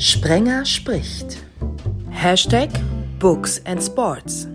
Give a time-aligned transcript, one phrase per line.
[0.00, 1.44] Sprenger spricht.
[2.08, 2.70] Hashtag
[3.18, 4.48] Books and Sports.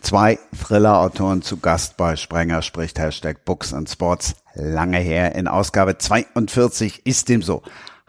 [0.00, 4.34] Zwei Thriller-Autoren zu Gast bei Sprenger spricht Hashtag Books and Sports.
[4.54, 7.62] Lange her in Ausgabe 42 ist dem so.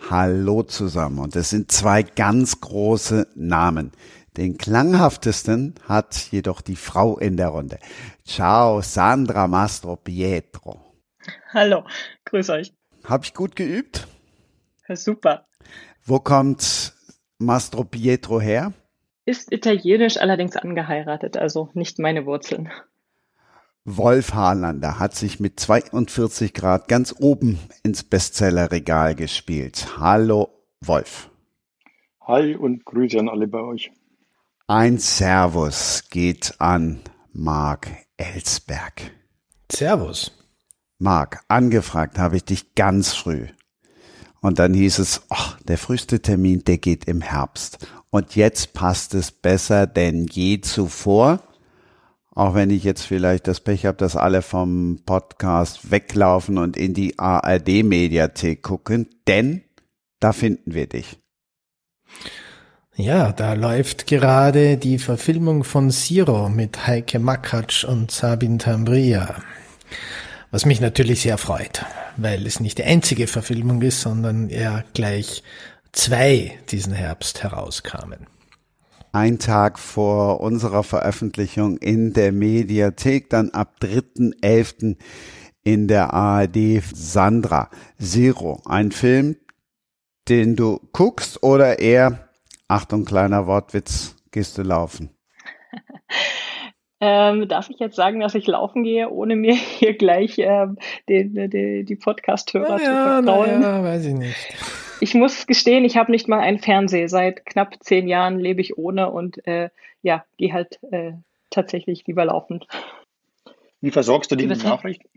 [0.09, 3.91] Hallo zusammen und es sind zwei ganz große Namen.
[4.35, 7.77] Den klanghaftesten hat jedoch die Frau in der Runde.
[8.25, 10.79] Ciao, Sandra Mastro Pietro.
[11.53, 11.83] Hallo,
[12.25, 12.73] grüß euch.
[13.03, 14.07] Hab ich gut geübt?
[14.95, 15.45] Super.
[16.05, 16.93] Wo kommt
[17.37, 18.73] Mastro Pietro her?
[19.25, 22.69] Ist italienisch, allerdings angeheiratet, also nicht meine Wurzeln.
[23.85, 29.99] Wolf Harlander hat sich mit 42 Grad ganz oben ins Bestsellerregal gespielt.
[29.99, 30.49] Hallo
[30.81, 31.29] Wolf.
[32.21, 33.91] Hi und Grüße an alle bei euch.
[34.67, 36.99] Ein Servus geht an
[37.33, 37.87] Marc
[38.17, 39.11] Ellsberg.
[39.71, 40.31] Servus.
[40.99, 43.47] Marc, angefragt habe ich dich ganz früh.
[44.41, 47.87] Und dann hieß es, ach, der früheste Termin, der geht im Herbst.
[48.09, 51.41] Und jetzt passt es besser denn je zuvor.
[52.31, 56.93] Auch wenn ich jetzt vielleicht das Pech habe, dass alle vom Podcast weglaufen und in
[56.93, 59.63] die ARD-Mediathek gucken, denn
[60.19, 61.19] da finden wir dich.
[62.95, 69.35] Ja, da läuft gerade die Verfilmung von Zero mit Heike Makatsch und Sabin Tambria.
[70.51, 71.85] Was mich natürlich sehr freut,
[72.17, 75.43] weil es nicht die einzige Verfilmung ist, sondern eher gleich
[75.91, 78.25] zwei diesen Herbst herauskamen.
[79.11, 84.97] Ein Tag vor unserer Veröffentlichung in der Mediathek, dann ab 3.11.
[85.63, 88.61] in der ARD Sandra Zero.
[88.65, 89.35] Ein Film,
[90.29, 92.29] den du guckst oder eher,
[92.67, 95.11] Achtung, kleiner Wortwitz, gehst du laufen?
[97.01, 101.49] Ähm, darf ich jetzt sagen, dass ich laufen gehe, ohne mir hier gleich ähm, den,
[101.49, 103.61] den, die Podcast-Hörer ja, zu vertrauen?
[103.61, 104.37] Ja, weiß ich nicht.
[105.01, 107.07] Ich muss gestehen, ich habe nicht mal einen Fernseher.
[107.07, 109.69] Seit knapp zehn Jahren lebe ich ohne und äh,
[110.01, 111.13] ja, gehe halt äh,
[111.49, 112.65] tatsächlich lieber laufen.
[113.79, 115.07] Wie versorgst du die mit Nachrichten?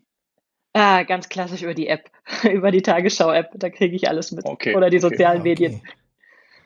[0.73, 2.11] Ah, ganz klassisch über die App,
[2.45, 3.51] über die Tagesschau-App.
[3.55, 4.47] Da kriege ich alles mit.
[4.47, 5.49] Okay, Oder die sozialen okay.
[5.49, 5.83] Medien.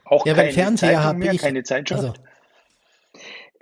[0.04, 2.04] Auch ja, beim Fernseher habe ich keine Zeitschrift.
[2.04, 2.14] Also,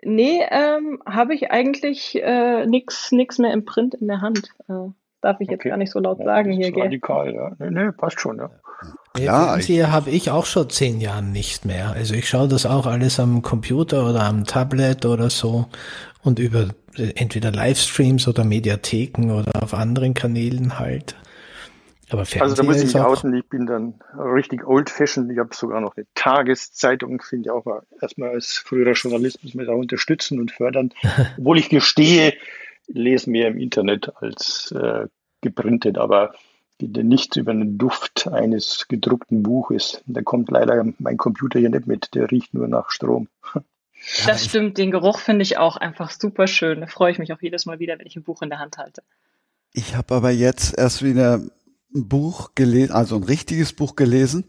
[0.04, 4.50] Nee, ähm, habe ich eigentlich äh, nix, nix mehr im Print in der Hand.
[4.68, 5.70] Äh, darf ich jetzt okay.
[5.70, 6.84] gar nicht so laut ja, sagen hier, gell?
[6.84, 7.52] Radikal, ja.
[7.58, 8.50] Nee, nee, passt schon, ja.
[9.18, 11.92] Ja, Fernseher habe ich auch schon zehn Jahren nicht mehr.
[11.92, 15.66] Also ich schaue das auch alles am Computer oder am Tablet oder so
[16.22, 21.14] und über äh, entweder Livestreams oder Mediatheken oder auf anderen Kanälen halt.
[22.10, 25.30] Aber Fernseher also da muss ich mich outen, ich bin dann richtig old-fashioned.
[25.32, 27.66] Ich habe sogar noch eine Tageszeitung, finde ich auch
[28.00, 30.92] erstmal als früherer Journalist muss man da unterstützen und fördern.
[31.38, 32.34] Obwohl ich gestehe,
[32.86, 35.06] lese mehr im Internet als äh,
[35.40, 36.34] geprintet, aber
[36.80, 40.02] nichts über den Duft eines gedruckten Buches.
[40.06, 43.28] Da kommt leider mein Computer hier nicht mit, der riecht nur nach Strom.
[44.26, 46.82] Das stimmt, den Geruch finde ich auch einfach super schön.
[46.82, 48.76] Da freue ich mich auch jedes Mal wieder, wenn ich ein Buch in der Hand
[48.76, 49.02] halte.
[49.72, 51.40] Ich habe aber jetzt erst wieder
[51.94, 54.44] ein Buch gelesen, also ein richtiges Buch gelesen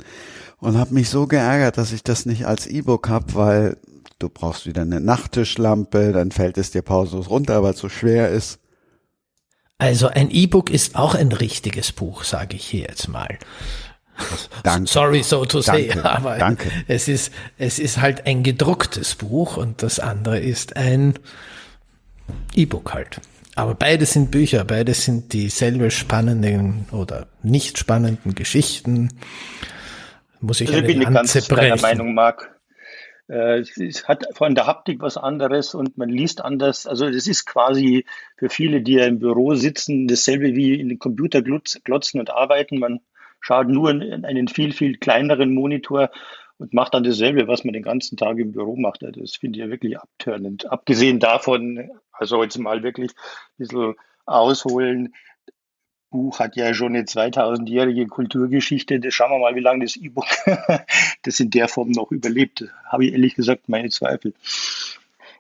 [0.58, 3.78] und habe mich so geärgert, dass ich das nicht als E-Book habe, weil
[4.20, 8.30] du brauchst wieder eine Nachttischlampe, dann fällt es dir pausenlos runter, weil es so schwer
[8.30, 8.60] ist.
[9.78, 13.38] Also ein E-Book ist auch ein richtiges Buch, sage ich hier jetzt mal.
[14.64, 14.90] Danke.
[14.90, 16.72] Sorry so to say, danke, aber danke.
[16.88, 21.20] es ist es ist halt ein gedrucktes Buch und das andere ist ein
[22.56, 23.20] E-Book halt.
[23.56, 29.10] Aber beide sind Bücher, beide sind dieselbe spannenden oder nicht spannenden Geschichten.
[30.42, 31.82] Muss ich also eine bin Lanze ganz brechen.
[31.82, 32.54] Meinung, Marc.
[33.28, 36.86] Äh, es hat von der Haptik was anderes und man liest anders.
[36.86, 38.06] Also es ist quasi
[38.38, 42.78] für viele, die ja im Büro sitzen, dasselbe wie in den Computer glotzen und arbeiten.
[42.78, 43.00] Man
[43.40, 46.12] schaut nur in einen viel, viel kleineren Monitor
[46.58, 49.02] und macht dann dasselbe, was man den ganzen Tag im Büro macht.
[49.02, 50.72] Das finde ich ja wirklich abtörnend.
[50.72, 53.96] Abgesehen davon, also jetzt mal wirklich ein bisschen
[54.26, 55.14] ausholen.
[56.10, 59.00] Buch hat ja schon eine 2000-jährige Kulturgeschichte.
[59.00, 60.28] Das schauen wir mal, wie lange das E-Book
[61.24, 62.66] das in der Form noch überlebt.
[62.86, 64.34] Habe ich ehrlich gesagt meine Zweifel.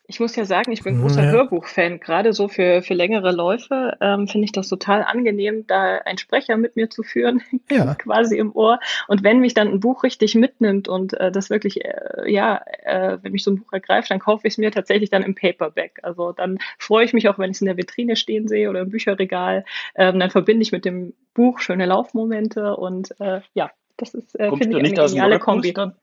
[0.07, 1.31] Ich muss ja sagen, ich bin großer ja.
[1.31, 1.99] Hörbuchfan.
[1.99, 6.57] Gerade so für, für längere Läufe ähm, finde ich das total angenehm, da einen Sprecher
[6.57, 7.41] mit mir zu führen,
[7.71, 7.95] ja.
[7.95, 8.79] quasi im Ohr.
[9.07, 13.17] Und wenn mich dann ein Buch richtig mitnimmt und äh, das wirklich, äh, ja, äh,
[13.21, 15.99] wenn mich so ein Buch ergreift, dann kaufe ich es mir tatsächlich dann im Paperback.
[16.03, 18.81] Also dann freue ich mich auch, wenn ich es in der Vitrine stehen sehe oder
[18.81, 19.65] im Bücherregal.
[19.95, 24.49] Ähm, dann verbinde ich mit dem Buch schöne Laufmomente und äh, ja, das ist, äh,
[24.49, 25.73] finde ich, eine geniale Kombi.
[25.73, 25.95] Dann?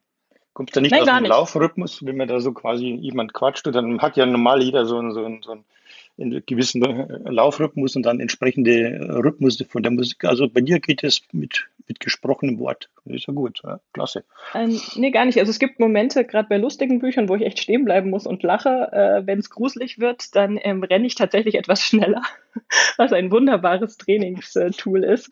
[0.53, 1.31] Kommt da nicht Nein, aus dem nicht.
[1.31, 5.01] Laufrhythmus, wenn man da so quasi jemand quatscht und dann hat ja normal jeder so,
[5.11, 5.53] so, so
[6.19, 10.25] einen gewissen äh, Laufrhythmus und dann entsprechende Rhythmus von der Musik.
[10.25, 12.91] Also bei dir geht es mit, mit gesprochenem Wort.
[13.05, 14.25] Das ist ja gut, ja, klasse.
[14.55, 15.39] Ähm, nee, gar nicht.
[15.39, 18.43] Also es gibt Momente, gerade bei lustigen Büchern, wo ich echt stehen bleiben muss und
[18.43, 18.93] lache.
[18.93, 22.23] Äh, Wenn es gruselig wird, dann ähm, renne ich tatsächlich etwas schneller,
[22.99, 25.31] was ein wunderbares Trainingstool ist.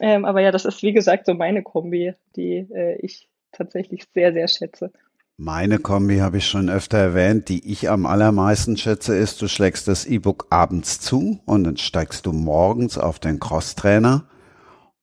[0.00, 4.32] Ähm, aber ja, das ist wie gesagt so meine Kombi, die äh, ich tatsächlich sehr,
[4.32, 4.92] sehr schätze.
[5.36, 9.86] Meine Kombi habe ich schon öfter erwähnt, die ich am allermeisten schätze, ist, du schlägst
[9.86, 14.24] das E-Book abends zu und dann steigst du morgens auf den Crosstrainer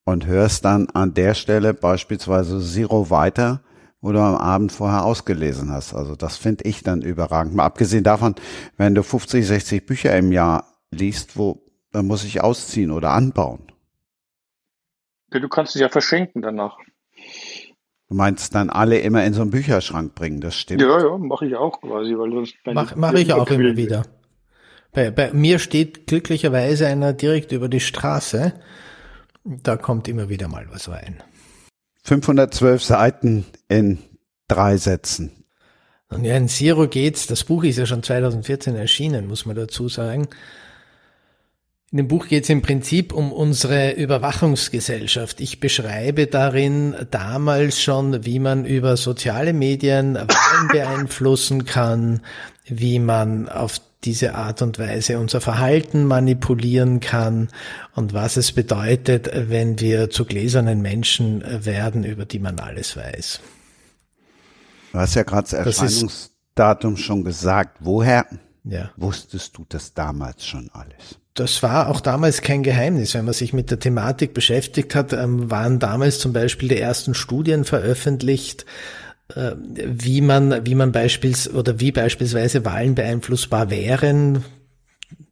[0.03, 3.61] und hörst dann an der Stelle beispielsweise Zero weiter,
[4.01, 5.93] wo du am Abend vorher ausgelesen hast.
[5.93, 7.55] Also das finde ich dann überragend.
[7.55, 8.35] Mal abgesehen davon,
[8.75, 11.61] wenn du 50, 60 Bücher im Jahr liest, wo
[11.91, 13.71] dann muss ich ausziehen oder anbauen.
[15.29, 16.77] Du kannst es ja verschenken danach.
[18.15, 20.81] Du meinst dann alle immer in so einen Bücherschrank bringen, das stimmt.
[20.81, 24.05] Ja, ja, mache ich auch quasi, weil sonst Mach, mach ich auch immer wieder.
[24.93, 28.53] Bei, bei mir steht glücklicherweise einer direkt über die Straße.
[29.43, 31.21] Da kommt immer wieder mal was rein.
[32.03, 33.97] 512 Seiten in
[34.47, 35.31] drei Sätzen.
[36.09, 37.27] Und ja, in Zero geht's.
[37.27, 40.29] Das Buch ist ja schon 2014 erschienen, muss man dazu sagen.
[41.95, 45.39] In dem Buch geht es im Prinzip um unsere Überwachungsgesellschaft.
[45.39, 52.19] Ich beschreibe darin damals schon, wie man über soziale Medien Wahlen beeinflussen kann,
[52.65, 57.47] wie man auf diese Art und Weise unser Verhalten manipulieren kann
[57.93, 63.39] und was es bedeutet, wenn wir zu gläsernen Menschen werden, über die man alles weiß.
[64.91, 67.77] Du hast ja gerade das Erscheinungsdatum schon gesagt.
[67.79, 68.27] Woher
[68.65, 68.91] ja.
[68.97, 71.19] wusstest du das damals schon alles?
[71.35, 73.13] Das war auch damals kein Geheimnis.
[73.13, 77.13] Wenn man sich mit der Thematik beschäftigt hat, ähm, waren damals zum Beispiel die ersten
[77.13, 78.65] Studien veröffentlicht,
[79.35, 84.43] äh, wie man, wie man beispiels oder wie beispielsweise Wahlen beeinflussbar wären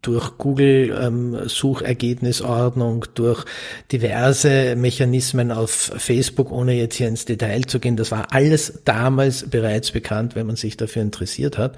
[0.04, 3.46] durch Google ähm, Suchergebnisordnung, durch
[3.92, 7.98] diverse Mechanismen auf Facebook, ohne jetzt hier ins Detail zu gehen.
[7.98, 11.78] Das war alles damals bereits bekannt, wenn man sich dafür interessiert hat.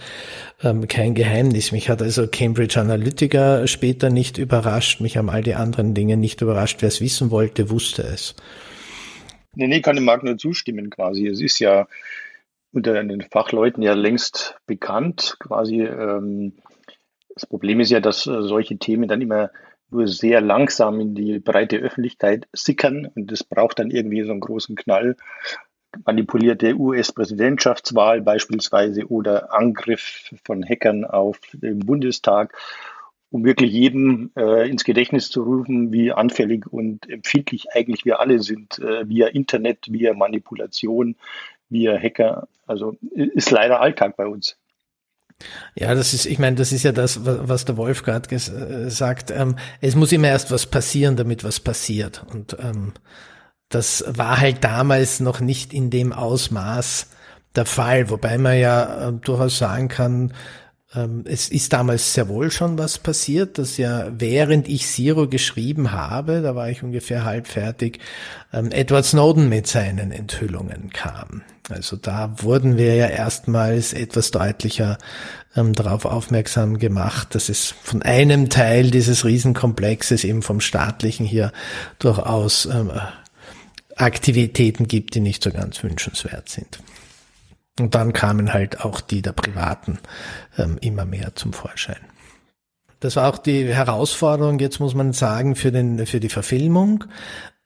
[0.61, 1.71] Ähm, kein Geheimnis.
[1.71, 5.01] Mich hat also Cambridge Analytica später nicht überrascht.
[5.01, 6.81] Mich haben all die anderen Dinge nicht überrascht.
[6.81, 8.35] Wer es wissen wollte, wusste es.
[9.55, 11.27] Nee, nee, kann dem Marc nur zustimmen quasi.
[11.27, 11.87] Es ist ja
[12.73, 16.53] unter den Fachleuten ja längst bekannt, quasi ähm,
[17.35, 19.51] das Problem ist ja, dass äh, solche Themen dann immer
[19.91, 24.39] nur sehr langsam in die breite Öffentlichkeit sickern und das braucht dann irgendwie so einen
[24.39, 25.15] großen Knall.
[26.05, 32.53] Manipulierte US-Präsidentschaftswahl beispielsweise oder Angriff von Hackern auf den Bundestag,
[33.29, 38.39] um wirklich jedem äh, ins Gedächtnis zu rufen, wie anfällig und empfindlich eigentlich wir alle
[38.39, 41.15] sind, äh, via Internet, via Manipulation,
[41.69, 42.47] via Hacker.
[42.65, 44.57] Also ist leider Alltag bei uns.
[45.75, 49.31] Ja, das ist, ich meine, das ist ja das, was der Wolf gerade äh, sagt.
[49.31, 52.25] Ähm, es muss immer erst was passieren, damit was passiert.
[52.31, 52.93] Und ähm,
[53.69, 57.07] das war halt damals noch nicht in dem Ausmaß
[57.55, 60.33] der Fall, wobei man ja äh, durchaus sagen kann,
[61.25, 66.41] es ist damals sehr wohl schon was passiert, dass ja während ich Zero geschrieben habe,
[66.41, 67.99] da war ich ungefähr halb fertig,
[68.53, 71.41] ähm, Edward Snowden mit seinen Enthüllungen kam.
[71.69, 74.97] Also da wurden wir ja erstmals etwas deutlicher
[75.55, 81.51] ähm, darauf aufmerksam gemacht, dass es von einem Teil dieses Riesenkomplexes, eben vom staatlichen hier,
[81.99, 82.91] durchaus ähm,
[83.95, 86.79] Aktivitäten gibt, die nicht so ganz wünschenswert sind.
[87.79, 89.99] Und dann kamen halt auch die der Privaten
[90.57, 91.99] ähm, immer mehr zum Vorschein.
[93.01, 97.03] Das war auch die Herausforderung, jetzt muss man sagen, für, den, für die Verfilmung,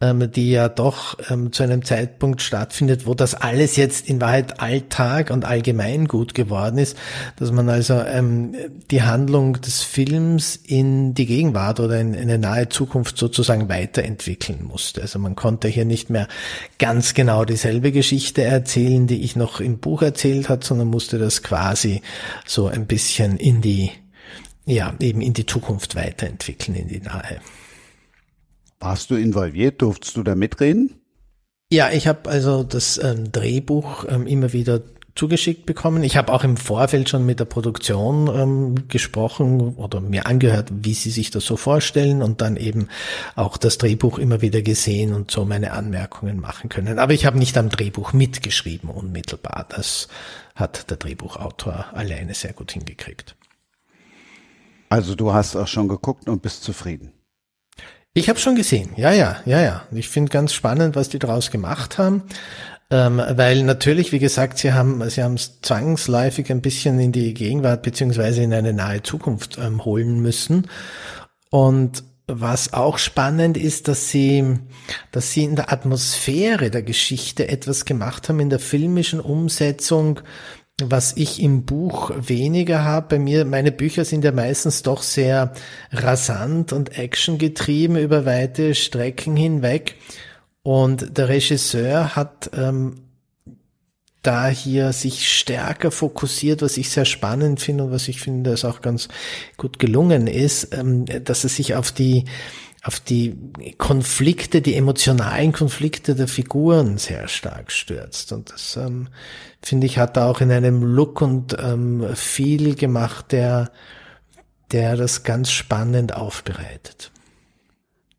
[0.01, 4.61] ähm, die ja doch ähm, zu einem Zeitpunkt stattfindet, wo das alles jetzt in Wahrheit
[4.61, 6.95] Alltag und allgemein gut geworden ist,
[7.35, 8.55] dass man also ähm,
[8.91, 14.63] die Handlung des Films in die Gegenwart oder in, in eine nahe Zukunft sozusagen weiterentwickeln
[14.63, 15.01] musste.
[15.01, 16.29] Also man konnte hier nicht mehr
[16.77, 21.43] ganz genau dieselbe Geschichte erzählen, die ich noch im Buch erzählt hat, sondern musste das
[21.43, 22.01] quasi
[22.45, 23.91] so ein bisschen in die
[24.65, 27.41] ja, eben in die Zukunft weiterentwickeln, in die nahe.
[28.79, 29.81] Warst du involviert?
[29.81, 30.95] Durftest du da mitreden?
[31.71, 34.81] Ja, ich habe also das ähm, Drehbuch ähm, immer wieder
[35.15, 36.03] zugeschickt bekommen.
[36.03, 40.93] Ich habe auch im Vorfeld schon mit der Produktion ähm, gesprochen oder mir angehört, wie
[40.93, 42.87] sie sich das so vorstellen und dann eben
[43.35, 46.99] auch das Drehbuch immer wieder gesehen und so meine Anmerkungen machen können.
[46.99, 49.65] Aber ich habe nicht am Drehbuch mitgeschrieben unmittelbar.
[49.67, 50.07] Das
[50.55, 53.35] hat der Drehbuchautor alleine sehr gut hingekriegt.
[54.87, 57.11] Also du hast auch schon geguckt und bist zufrieden.
[58.13, 59.83] Ich habe schon gesehen, ja, ja, ja, ja.
[59.91, 62.23] Ich finde ganz spannend, was die daraus gemacht haben.
[62.91, 67.35] Ähm, weil natürlich, wie gesagt, sie haben, sie haben es zwangsläufig ein bisschen in die
[67.35, 70.67] Gegenwart beziehungsweise in eine nahe Zukunft ähm, holen müssen.
[71.51, 74.57] Und was auch spannend ist, dass sie,
[75.11, 80.21] dass sie in der Atmosphäre der Geschichte etwas gemacht haben in der filmischen Umsetzung,
[80.87, 83.17] was ich im Buch weniger habe.
[83.17, 85.53] Bei mir, meine Bücher sind ja meistens doch sehr
[85.91, 89.95] rasant und actiongetrieben über weite Strecken hinweg.
[90.63, 92.95] Und der Regisseur hat ähm,
[94.21, 98.65] da hier sich stärker fokussiert, was ich sehr spannend finde und was ich finde, das
[98.65, 99.07] auch ganz
[99.57, 102.25] gut gelungen ist, ähm, dass er sich auf die
[102.83, 103.35] auf die
[103.77, 108.31] Konflikte, die emotionalen Konflikte der Figuren sehr stark stürzt.
[108.31, 109.09] Und das ähm,
[109.61, 113.71] finde ich hat er auch in einem Look und ähm, viel gemacht, der
[114.71, 117.11] der das ganz spannend aufbereitet.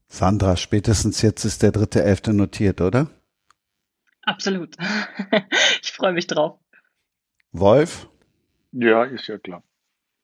[0.09, 3.09] Sandra, spätestens jetzt ist der dritte Elfte notiert, oder?
[4.23, 4.76] Absolut.
[5.83, 6.59] ich freue mich drauf.
[7.52, 8.09] Wolf?
[8.73, 9.62] Ja, ist ja klar.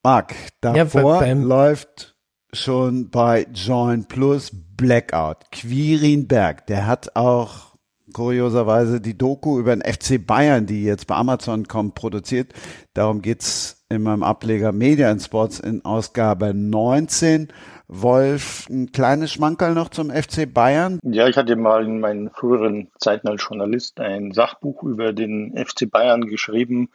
[0.02, 2.15] Marc, davor ja, läuft
[2.52, 5.50] schon bei Join Plus Blackout.
[5.52, 7.76] Quirinberg, der hat auch
[8.12, 12.52] kurioserweise die Doku über den FC Bayern, die jetzt bei Amazon kommt, produziert.
[12.94, 17.48] Darum geht's in meinem Ableger Media Sports in Ausgabe 19.
[17.88, 20.98] Wolf, ein kleines Schmankerl noch zum FC Bayern?
[21.04, 25.88] Ja, ich hatte mal in meinen früheren Zeiten als Journalist ein Sachbuch über den FC
[25.88, 26.88] Bayern geschrieben,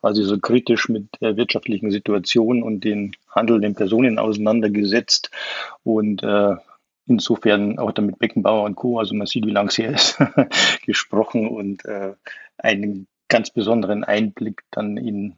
[0.00, 5.30] quasi so kritisch mit der wirtschaftlichen Situation und den handelnden Personen auseinandergesetzt
[5.82, 6.56] und äh,
[7.06, 10.18] insofern auch damit Beckenbauer und Co., also man sieht, wie lang es her ist,
[10.86, 12.14] gesprochen und äh,
[12.58, 15.36] einen ganz besonderen Einblick dann in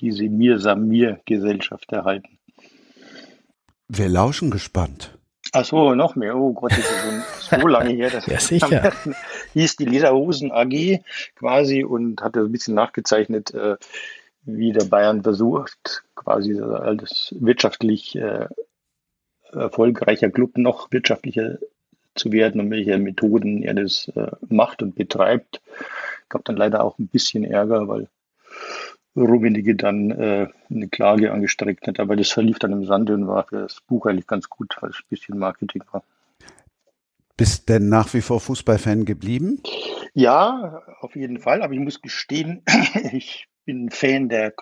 [0.00, 2.38] diese Mir-Samir-Gesellschaft erhalten.
[3.88, 5.17] Wir lauschen gespannt.
[5.52, 6.36] Ach so, noch mehr.
[6.36, 8.10] Oh Gott, das ist schon so lange her.
[8.10, 8.92] Das ja, sicher.
[9.54, 11.00] hieß die Lederhosen AG
[11.36, 13.76] quasi und hatte ein bisschen nachgezeichnet, äh,
[14.42, 18.46] wie der Bayern versucht, quasi als wirtschaftlich äh,
[19.52, 21.58] erfolgreicher Club noch wirtschaftlicher
[22.14, 25.60] zu werden und welche Methoden er das äh, macht und betreibt.
[26.28, 28.08] Gab dann leider auch ein bisschen Ärger, weil
[29.24, 32.00] Rummenigge dann äh, eine Klage angestreckt hat.
[32.00, 34.90] Aber das verlief dann im Sande und war für das Buch eigentlich ganz gut, weil
[34.90, 36.02] es ein bisschen Marketing war.
[37.36, 39.62] Bist denn nach wie vor Fußballfan geblieben?
[40.12, 41.62] Ja, auf jeden Fall.
[41.62, 42.62] Aber ich muss gestehen,
[43.12, 44.54] ich bin Fan der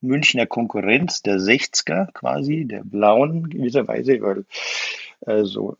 [0.00, 4.44] Münchner Konkurrenz, der 60er quasi, der Blauen gewisserweise, weil
[5.24, 5.76] also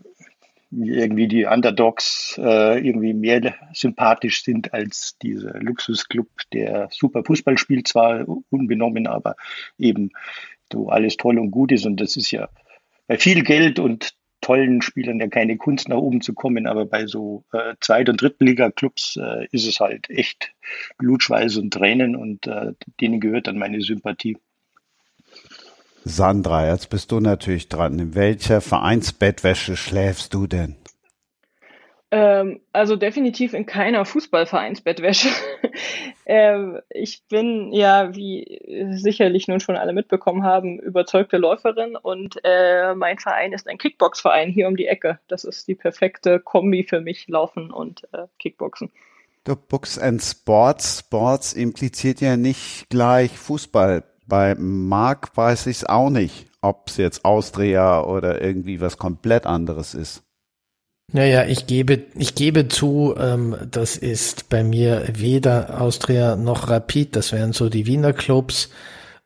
[0.73, 7.89] irgendwie die Underdogs äh, irgendwie mehr sympathisch sind als dieser Luxusclub, der super Fußball spielt,
[7.89, 9.37] zwar unbenommen, aber
[9.79, 10.11] eben
[10.73, 11.85] so alles toll und gut ist.
[11.85, 12.49] Und das ist ja
[13.07, 17.07] bei viel Geld und tollen Spielern ja keine Kunst nach oben zu kommen, aber bei
[17.07, 20.53] so äh, Zweit- und Drittliga-Clubs äh, ist es halt echt
[20.99, 24.37] Blutschweiß und Tränen und äh, denen gehört dann meine Sympathie.
[26.05, 27.99] Sandra, jetzt bist du natürlich dran.
[27.99, 30.77] In welcher Vereinsbettwäsche schläfst du denn?
[32.11, 35.29] Ähm, also definitiv in keiner Fußballvereinsbettwäsche.
[36.27, 42.95] ähm, ich bin ja, wie sicherlich nun schon alle mitbekommen haben, überzeugte Läuferin und äh,
[42.95, 45.21] mein Verein ist ein Kickboxverein hier um die Ecke.
[45.27, 48.91] Das ist die perfekte Kombi für mich, Laufen und äh, Kickboxen.
[49.47, 50.99] The Books and Sports.
[50.99, 54.05] Sports impliziert ja nicht gleich Fußball.
[54.27, 59.47] Bei Marc weiß ich es auch nicht, ob es jetzt Austria oder irgendwie was komplett
[59.47, 60.23] anderes ist.
[61.13, 67.17] Naja, ich gebe, ich gebe zu, ähm, das ist bei mir weder Austria noch Rapid,
[67.17, 68.71] das wären so die Wiener Clubs,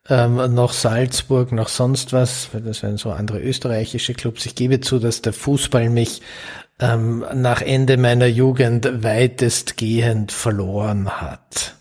[0.09, 4.45] ähm, noch Salzburg, noch sonst was, das wären so andere österreichische Clubs.
[4.45, 6.21] Ich gebe zu, dass der Fußball mich
[6.79, 11.76] ähm, nach Ende meiner Jugend weitestgehend verloren hat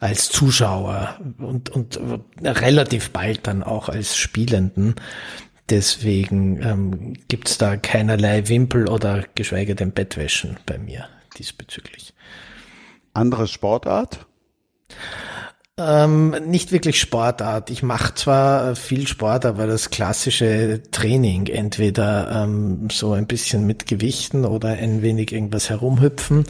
[0.00, 2.00] als Zuschauer und, und
[2.42, 4.94] relativ bald dann auch als Spielenden.
[5.68, 12.12] Deswegen ähm, gibt da keinerlei Wimpel oder geschweige denn Bettwäschen bei mir diesbezüglich.
[13.12, 14.26] Andere Sportart?
[15.76, 17.70] Ähm, nicht wirklich Sportart.
[17.70, 23.86] Ich mache zwar viel Sport, aber das klassische Training, entweder ähm, so ein bisschen mit
[23.86, 26.44] Gewichten oder ein wenig irgendwas herumhüpfen,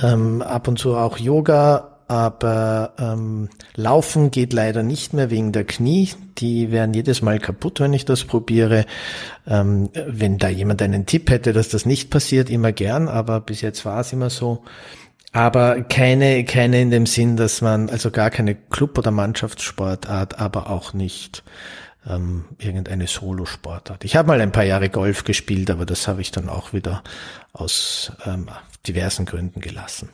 [0.00, 5.62] ähm, ab und zu auch Yoga aber ähm, Laufen geht leider nicht mehr wegen der
[5.62, 6.08] Knie.
[6.38, 8.84] Die werden jedes Mal kaputt, wenn ich das probiere.
[9.46, 13.60] Ähm, wenn da jemand einen Tipp hätte, dass das nicht passiert, immer gern, aber bis
[13.60, 14.64] jetzt war es immer so.
[15.30, 20.68] Aber keine, keine in dem Sinn, dass man, also gar keine Club- oder Mannschaftssportart, aber
[20.68, 21.44] auch nicht
[22.08, 24.04] ähm, irgendeine Solosportart.
[24.04, 27.04] Ich habe mal ein paar Jahre Golf gespielt, aber das habe ich dann auch wieder
[27.52, 28.48] aus ähm,
[28.84, 30.08] diversen Gründen gelassen.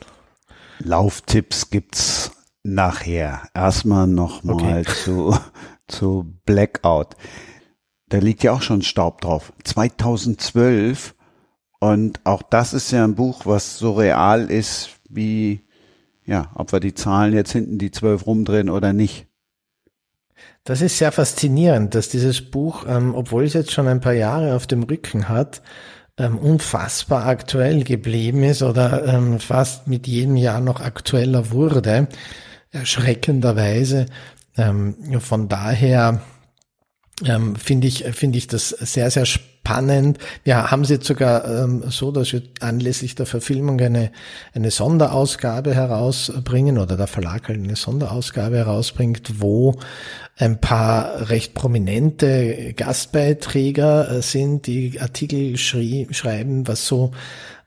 [0.79, 3.49] Lauftipps gibt's nachher.
[3.55, 4.85] Erstmal nochmal okay.
[4.85, 5.37] zu,
[5.89, 7.17] zu Blackout.
[8.09, 9.53] Da liegt ja auch schon Staub drauf.
[9.65, 11.15] 2012.
[11.79, 15.67] Und auch das ist ja ein Buch, was so real ist wie,
[16.25, 19.27] ja, ob wir die Zahlen jetzt hinten die zwölf rumdrehen oder nicht.
[20.65, 24.57] Das ist sehr faszinierend, dass dieses Buch, ähm, obwohl es jetzt schon ein paar Jahre
[24.57, 25.63] auf dem Rücken hat,
[26.19, 32.09] ähm, unfassbar aktuell geblieben ist oder ähm, fast mit jedem Jahr noch aktueller wurde,
[32.71, 34.07] erschreckenderweise.
[34.57, 36.21] Ähm, von daher
[37.25, 40.19] ähm, finde ich, finde ich das sehr, sehr spannend.
[40.45, 44.13] Ja, haben sie jetzt sogar ähm, so, dass wir anlässlich der Verfilmung eine,
[44.55, 49.77] eine Sonderausgabe herausbringen oder der Verlag halt eine Sonderausgabe herausbringt, wo
[50.37, 57.13] ein paar recht prominente Gastbeiträger äh, sind, die Artikel schrie, schreiben, was so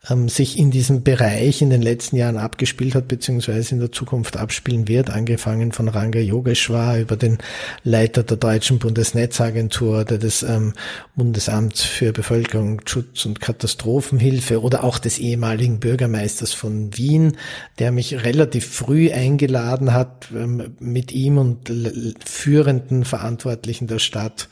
[0.08, 4.38] ähm, sich in diesem Bereich in den letzten Jahren abgespielt hat, beziehungsweise in der Zukunft
[4.38, 7.38] abspielen wird, angefangen von Ranga Yogeshwar über den
[7.84, 10.74] Leiter der Deutschen Bundesnetzagentur oder des ähm,
[11.15, 17.36] Bundesamts für Bevölkerungsschutz und Katastrophenhilfe oder auch des ehemaligen Bürgermeisters von Wien,
[17.79, 21.70] der mich relativ früh eingeladen hat, ähm, mit ihm und
[22.25, 24.48] führenden Verantwortlichen der Stadt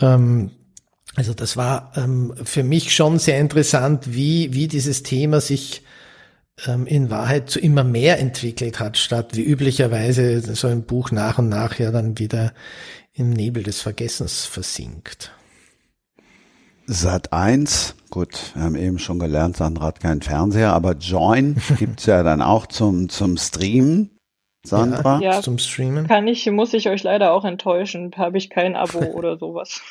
[0.00, 0.50] Ähm,
[1.16, 5.82] also das war ähm, für mich schon sehr interessant, wie, wie dieses Thema sich
[6.86, 11.48] in Wahrheit zu immer mehr entwickelt hat, statt wie üblicherweise so ein Buch nach und
[11.48, 12.52] nach ja dann wieder
[13.12, 15.30] im Nebel des Vergessens versinkt.
[16.90, 22.06] Sat 1, gut, wir haben eben schon gelernt, Sandra hat keinen Fernseher, aber Join gibt's
[22.06, 24.18] ja dann auch zum, zum Streamen.
[24.64, 25.20] Sandra?
[25.20, 26.08] Ja, zum Streamen.
[26.08, 29.82] Kann ich, muss ich euch leider auch enttäuschen, habe ich kein Abo oder sowas.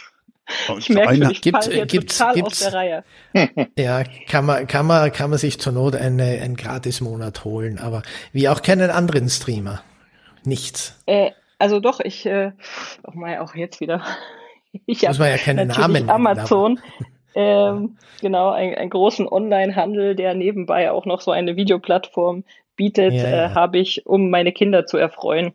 [0.79, 3.03] Ich merke schon, ich gibt, falle gibt's, total gibt's, aus der Reihe.
[3.77, 8.01] Ja, kann man, kann man, kann man sich zur Not eine, einen Gratismonat holen, aber
[8.31, 9.83] wie auch keinen anderen Streamer.
[10.45, 10.99] Nichts.
[11.05, 12.53] Äh, also doch, ich, äh,
[13.03, 14.03] auch mal auch jetzt wieder
[14.85, 16.79] ich Muss man ja keine Namen Amazon.
[17.35, 22.43] Ähm, genau, einen großen Online-Handel, der nebenbei auch noch so eine Videoplattform
[22.75, 23.45] bietet, ja, ja.
[23.45, 25.53] Äh, habe ich, um meine Kinder zu erfreuen.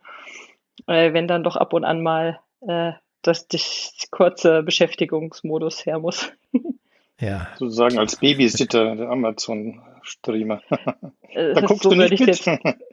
[0.86, 6.30] Äh, wenn dann doch ab und an mal äh, das, das kurze Beschäftigungsmodus her muss.
[7.20, 7.48] ja.
[7.56, 10.62] Sozusagen als Babysitter der Amazon-Streamer.
[11.34, 12.28] Äh, da guckst so du nicht mit.
[12.28, 12.46] Jetzt,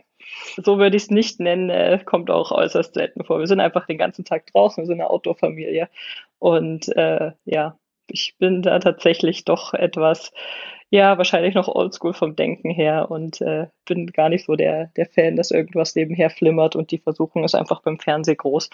[0.64, 3.40] so würde ich es nicht nennen, äh, kommt auch äußerst selten vor.
[3.40, 5.90] Wir sind einfach den ganzen Tag draußen, wir sind eine Outdoor-Familie.
[6.40, 10.32] Und äh, ja, ich bin da tatsächlich doch etwas,
[10.90, 15.06] ja, wahrscheinlich noch oldschool vom Denken her und äh, bin gar nicht so der, der
[15.06, 18.70] Fan, dass irgendwas nebenher flimmert und die Versuchung ist einfach beim Fernseh groß.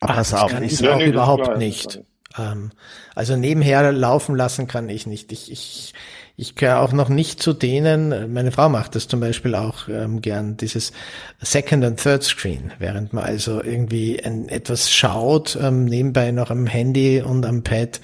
[0.00, 2.02] Ach, das kann ich nee, überhaupt nicht.
[2.36, 2.72] Ähm,
[3.14, 5.32] also nebenher laufen lassen kann ich nicht.
[5.32, 5.94] Ich, ich
[6.40, 10.20] ich gehöre auch noch nicht zu denen, meine Frau macht das zum Beispiel auch ähm,
[10.20, 10.92] gern, dieses
[11.40, 16.68] Second and Third Screen, während man also irgendwie ein, etwas schaut, ähm, nebenbei noch am
[16.68, 18.00] Handy und am Pad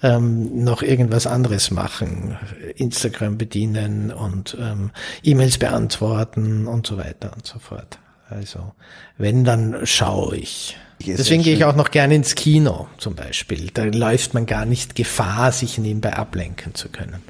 [0.00, 2.38] ähm, noch irgendwas anderes machen,
[2.76, 4.92] Instagram bedienen und ähm,
[5.24, 7.98] E-Mails beantworten und so weiter und so fort.
[8.30, 8.74] Also
[9.18, 10.76] wenn, dann schaue ich.
[11.06, 13.70] Deswegen gehe ich auch noch gerne ins Kino zum Beispiel.
[13.72, 17.22] Da läuft man gar nicht Gefahr, sich nebenbei ablenken zu können.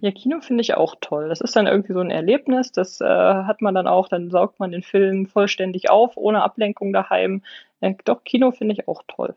[0.00, 1.28] Ja, Kino finde ich auch toll.
[1.28, 2.70] Das ist dann irgendwie so ein Erlebnis.
[2.72, 6.92] Das äh, hat man dann auch, dann saugt man den Film vollständig auf, ohne Ablenkung
[6.92, 7.42] daheim.
[7.80, 9.34] Äh, doch, Kino finde ich auch toll.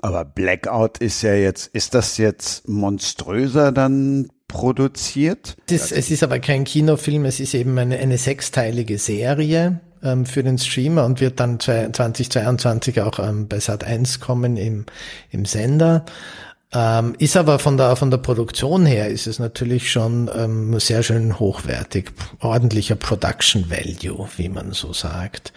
[0.00, 5.56] Aber Blackout ist ja jetzt, ist das jetzt monströser dann produziert?
[5.68, 10.42] Das, es ist aber kein Kinofilm, es ist eben eine, eine sechsteilige Serie ähm, für
[10.42, 14.86] den Streamer und wird dann 2022 auch ähm, bei Sat 1 kommen im,
[15.30, 16.04] im Sender.
[16.70, 21.02] Ähm, ist aber von der, von der Produktion her ist es natürlich schon ähm, sehr
[21.02, 25.54] schön hochwertig, ordentlicher Production Value, wie man so sagt.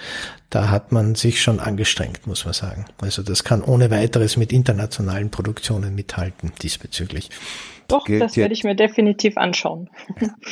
[0.49, 2.85] Da hat man sich schon angestrengt, muss man sagen.
[3.01, 7.29] Also das kann ohne weiteres mit internationalen Produktionen mithalten diesbezüglich.
[7.89, 9.89] Doch, das werde ich mir definitiv anschauen.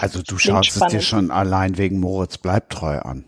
[0.01, 3.23] Also du schaust es dir schon allein wegen Moritz Bleibtreu an.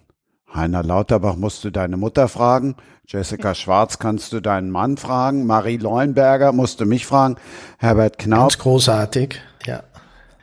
[0.54, 2.76] Heiner Lauterbach musst du deine Mutter fragen,
[3.08, 7.36] Jessica Schwarz kannst du deinen Mann fragen, Marie Leuenberger musst du mich fragen,
[7.78, 8.54] Herbert Knauf.
[8.54, 9.84] Ganz großartig, ja.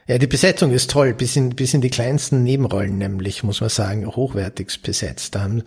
[0.09, 3.69] Ja, die Besetzung ist toll, bis in, bis in die kleinsten Nebenrollen nämlich, muss man
[3.69, 5.35] sagen, hochwertig besetzt.
[5.35, 5.63] Da haben,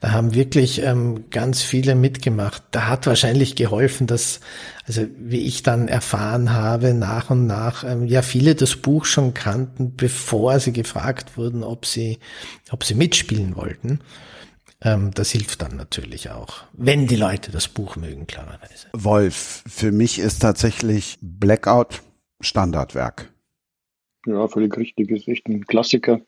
[0.00, 2.62] da haben wirklich ähm, ganz viele mitgemacht.
[2.70, 4.40] Da hat wahrscheinlich geholfen, dass,
[4.86, 9.34] also wie ich dann erfahren habe, nach und nach, ähm, ja, viele das Buch schon
[9.34, 12.20] kannten, bevor sie gefragt wurden, ob sie,
[12.70, 14.00] ob sie mitspielen wollten.
[14.80, 18.86] Ähm, das hilft dann natürlich auch, wenn die Leute das Buch mögen, klarerweise.
[18.94, 22.00] Wolf, für mich ist tatsächlich Blackout
[22.40, 23.33] Standardwerk.
[24.26, 25.10] Ja, völlig richtig.
[25.10, 26.20] Ist echt ein Klassiker.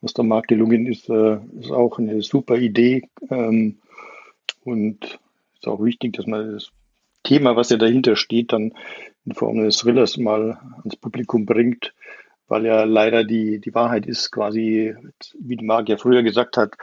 [0.00, 3.08] Was der Markt gelungen ist, äh, ist auch eine super Idee.
[3.30, 3.78] Ähm,
[4.64, 5.18] und
[5.54, 6.70] ist auch wichtig, dass man das
[7.22, 8.72] Thema, was ja dahinter steht, dann
[9.24, 11.94] in Form eines Thrillers mal ans Publikum bringt,
[12.48, 14.94] weil ja leider die, die Wahrheit ist quasi,
[15.38, 16.74] wie die Marc ja früher gesagt hat,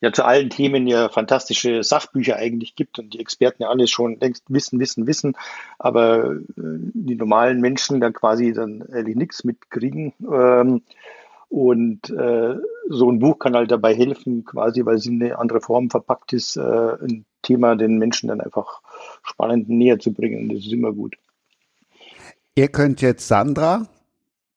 [0.00, 4.18] ja zu allen Themen ja fantastische Sachbücher eigentlich gibt und die Experten ja alles schon
[4.18, 5.36] längst wissen, wissen, wissen,
[5.78, 10.12] aber äh, die normalen Menschen da quasi dann ehrlich nichts mitkriegen.
[10.20, 10.82] Ähm,
[11.48, 12.56] und äh,
[12.88, 16.32] so ein Buch kann halt dabei helfen, quasi, weil sie in eine andere Form verpackt
[16.32, 18.82] ist, äh, ein Thema den Menschen dann einfach
[19.24, 20.48] spannend näher zu bringen.
[20.48, 21.16] Das ist immer gut.
[22.54, 23.88] Ihr könnt jetzt Sandra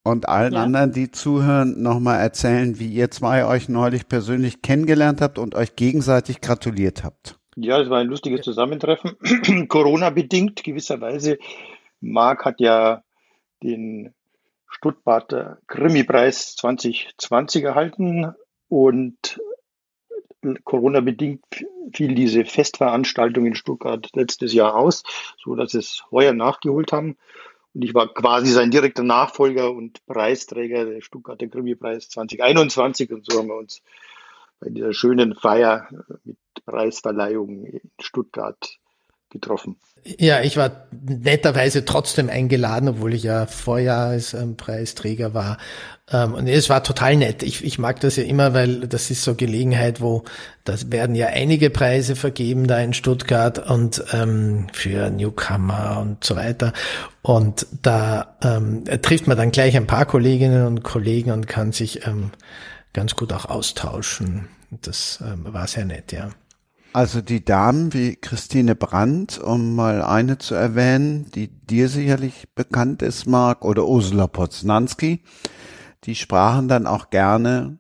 [0.04, 0.63] und allen ja.
[0.63, 5.76] anderen, die zuhören, nochmal erzählen, wie ihr zwei euch neulich persönlich kennengelernt habt und euch
[5.76, 7.39] gegenseitig gratuliert habt.
[7.56, 9.16] Ja, es war ein lustiges Zusammentreffen,
[9.68, 11.38] Corona-bedingt gewisserweise.
[12.02, 13.04] Marc hat ja
[13.62, 14.13] den
[14.68, 18.34] Stuttgarter Krimi-Preis 2020 erhalten
[18.68, 19.39] und
[20.66, 21.46] Corona-bedingt
[21.94, 25.04] fiel diese Festveranstaltung in Stuttgart letztes Jahr aus,
[25.42, 27.18] so dass es heuer nachgeholt haben.
[27.74, 33.12] Und ich war quasi sein direkter Nachfolger und Preisträger der Stuttgarter Krimi-Preis 2021.
[33.12, 33.82] Und so haben wir uns
[34.60, 35.90] bei dieser schönen Feier
[36.24, 38.80] mit Preisverleihung in Stuttgart
[39.34, 39.76] getroffen.
[40.06, 45.58] Ja, ich war netterweise trotzdem eingeladen, obwohl ich ja Vorjahrespreisträger war.
[46.12, 47.41] Ähm, und es war total nett.
[47.41, 50.24] Ich, ich mag das ja immer, weil das ist so Gelegenheit, wo
[50.65, 56.36] das werden ja einige Preise vergeben da in Stuttgart und ähm, für Newcomer und so
[56.36, 56.74] weiter.
[57.22, 62.06] Und da ähm, trifft man dann gleich ein paar Kolleginnen und Kollegen und kann sich
[62.06, 62.32] ähm,
[62.91, 64.50] ganz gut auch austauschen.
[64.82, 66.30] Das ähm, war sehr nett, ja.
[66.94, 73.02] Also die Damen wie Christine Brandt, um mal eine zu erwähnen, die dir sicherlich bekannt
[73.02, 75.24] ist, Marc, oder Ursula Poznanski,
[76.04, 77.80] die sprachen dann auch gerne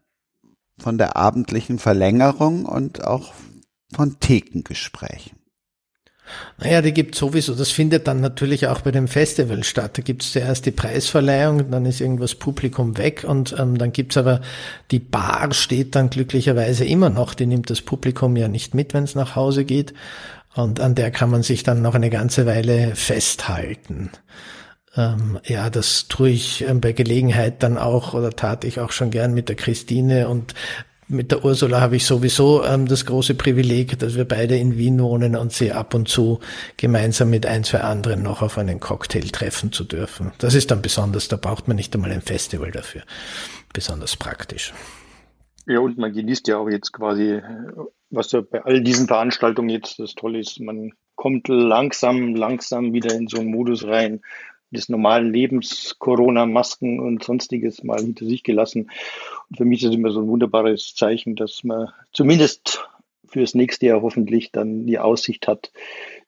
[0.79, 3.35] von der abendlichen Verlängerung und auch
[3.93, 5.42] von Thekengesprächen.
[6.57, 9.97] Naja, die gibt sowieso, das findet dann natürlich auch bei dem Festival statt.
[9.97, 14.17] Da gibt es zuerst die Preisverleihung, dann ist irgendwas Publikum weg und ähm, dann gibt's
[14.17, 14.41] aber,
[14.91, 19.03] die Bar steht dann glücklicherweise immer noch, die nimmt das Publikum ja nicht mit, wenn
[19.03, 19.93] es nach Hause geht
[20.55, 24.11] und an der kann man sich dann noch eine ganze Weile festhalten.
[24.95, 29.09] Ähm, ja, das tue ich ähm, bei Gelegenheit dann auch oder tat ich auch schon
[29.09, 30.53] gern mit der Christine und
[31.13, 34.99] mit der Ursula habe ich sowieso ähm, das große Privileg, dass wir beide in Wien
[34.99, 36.39] wohnen und sie ab und zu
[36.77, 40.31] gemeinsam mit ein, zwei anderen noch auf einen Cocktail treffen zu dürfen.
[40.39, 43.03] Das ist dann besonders, da braucht man nicht einmal ein Festival dafür.
[43.73, 44.73] Besonders praktisch.
[45.65, 47.41] Ja, und man genießt ja auch jetzt quasi,
[48.09, 53.15] was ja bei all diesen Veranstaltungen jetzt das Tolle ist, man kommt langsam, langsam wieder
[53.15, 54.21] in so einen Modus rein,
[54.73, 58.89] des normalen Lebens, Corona-Masken und sonstiges mal hinter sich gelassen.
[59.49, 62.87] Und für mich ist es immer so ein wunderbares Zeichen, dass man zumindest
[63.27, 65.71] fürs nächste Jahr hoffentlich dann die Aussicht hat,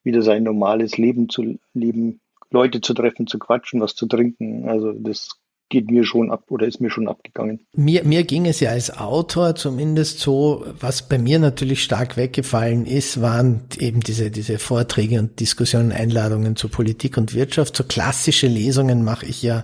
[0.04, 2.20] wieder sein normales Leben zu leben,
[2.52, 4.68] Leute zu treffen, zu quatschen, was zu trinken.
[4.68, 7.66] Also das geht mir schon ab oder ist mir schon abgegangen.
[7.74, 12.86] Mir, mir ging es ja als Autor zumindest so, was bei mir natürlich stark weggefallen
[12.86, 17.76] ist, waren eben diese, diese Vorträge und Diskussionen, Einladungen zu Politik und Wirtschaft.
[17.76, 19.64] So klassische Lesungen mache ich ja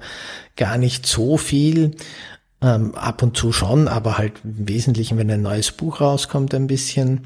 [0.55, 1.91] gar nicht so viel.
[2.63, 6.67] Ähm, ab und zu schon, aber halt im Wesentlichen, wenn ein neues Buch rauskommt, ein
[6.67, 7.21] bisschen.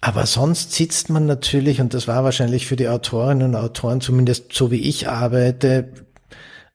[0.00, 4.52] Aber sonst sitzt man natürlich, und das war wahrscheinlich für die Autorinnen und Autoren, zumindest
[4.52, 5.92] so wie ich arbeite,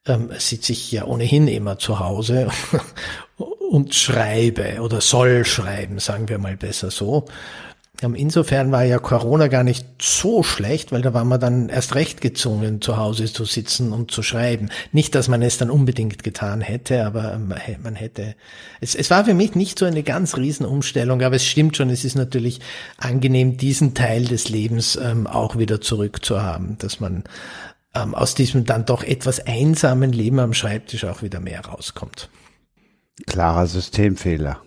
[0.06, 2.50] ähm, sitze ich ja ohnehin immer zu Hause
[3.72, 7.26] und schreibe oder soll schreiben, sagen wir mal besser so.
[8.02, 12.20] Insofern war ja Corona gar nicht so schlecht, weil da war man dann erst recht
[12.20, 14.70] gezwungen, zu Hause zu sitzen und zu schreiben.
[14.92, 18.36] Nicht, dass man es dann unbedingt getan hätte, aber ähm, man hätte.
[18.80, 22.04] Es, es war für mich nicht so eine ganz Riesenumstellung, aber es stimmt schon, es
[22.04, 22.60] ist natürlich
[22.98, 27.24] angenehm, diesen Teil des Lebens ähm, auch wieder zurückzuhaben, dass man
[27.94, 32.30] ähm, aus diesem dann doch etwas einsamen Leben am Schreibtisch auch wieder mehr rauskommt.
[33.28, 34.60] Klarer Systemfehler.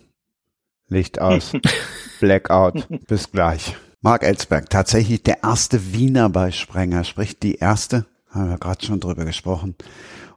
[0.89, 1.53] Licht aus.
[2.21, 2.89] Blackout.
[3.07, 3.77] Bis gleich.
[4.01, 9.01] Mark Ellsberg, tatsächlich der erste Wiener bei Sprenger, sprich die erste, haben wir gerade schon
[9.01, 9.77] drüber gesprochen.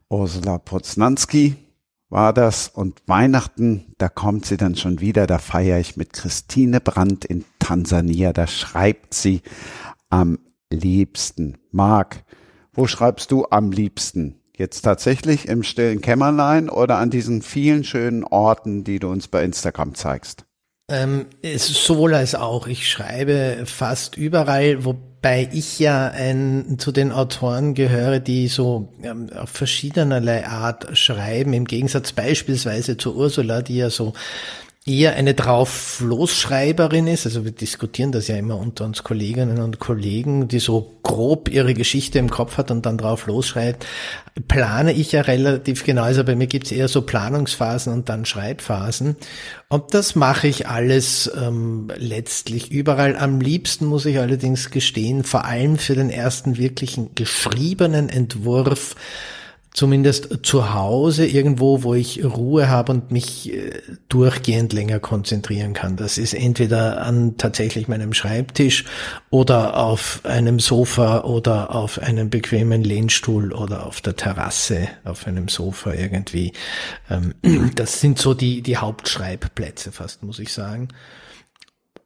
[0.10, 1.58] Ursula Poznanski
[2.10, 6.80] war das und Weihnachten, da kommt sie dann schon wieder, da feiere ich mit Christine
[6.80, 9.42] Brandt in Tansania, da schreibt sie
[10.10, 10.40] am
[10.72, 11.58] liebsten.
[11.72, 12.24] Marc,
[12.72, 14.40] wo schreibst du am liebsten?
[14.58, 19.44] Jetzt tatsächlich im stillen Kämmerlein oder an diesen vielen schönen Orten, die du uns bei
[19.44, 20.46] Instagram zeigst?
[20.90, 22.66] Ähm, es ist sowohl als auch.
[22.66, 29.30] Ich schreibe fast überall, wobei ich ja ein, zu den Autoren gehöre, die so ähm,
[29.36, 34.14] auf verschiedenerlei Art schreiben, im Gegensatz beispielsweise zu Ursula, die ja so
[34.88, 37.26] eher eine drauf-losschreiberin ist.
[37.26, 41.74] Also wir diskutieren das ja immer unter uns Kolleginnen und Kollegen, die so grob ihre
[41.74, 43.86] Geschichte im Kopf hat und dann drauf losschreibt.
[44.48, 46.04] Plane ich ja relativ genau.
[46.04, 49.18] Also bei mir gibt's eher so Planungsphasen und dann Schreibphasen.
[49.68, 53.18] Und das mache ich alles ähm, letztlich überall.
[53.18, 58.96] Am liebsten muss ich allerdings gestehen, vor allem für den ersten wirklichen geschriebenen Entwurf
[59.78, 63.74] zumindest zu Hause irgendwo, wo ich Ruhe habe und mich äh,
[64.10, 65.98] durchgehend länger konzentrieren kann.
[65.98, 68.86] Das ist entweder an tatsächlich meinem Schreibtisch
[69.30, 75.48] oder auf einem Sofa oder auf einem bequemen Lehnstuhl oder auf der Terrasse auf einem
[75.48, 76.54] Sofa irgendwie.
[77.12, 77.36] Ähm,
[77.76, 80.88] das sind so die, die Hauptschreibplätze fast, muss ich sagen.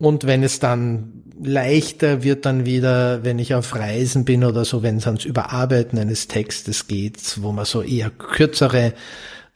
[0.02, 4.82] Und wenn es dann leichter wird, dann wieder, wenn ich auf Reisen bin oder so,
[4.82, 8.96] wenn es ans Überarbeiten eines Textes geht, wo man so eher kürzere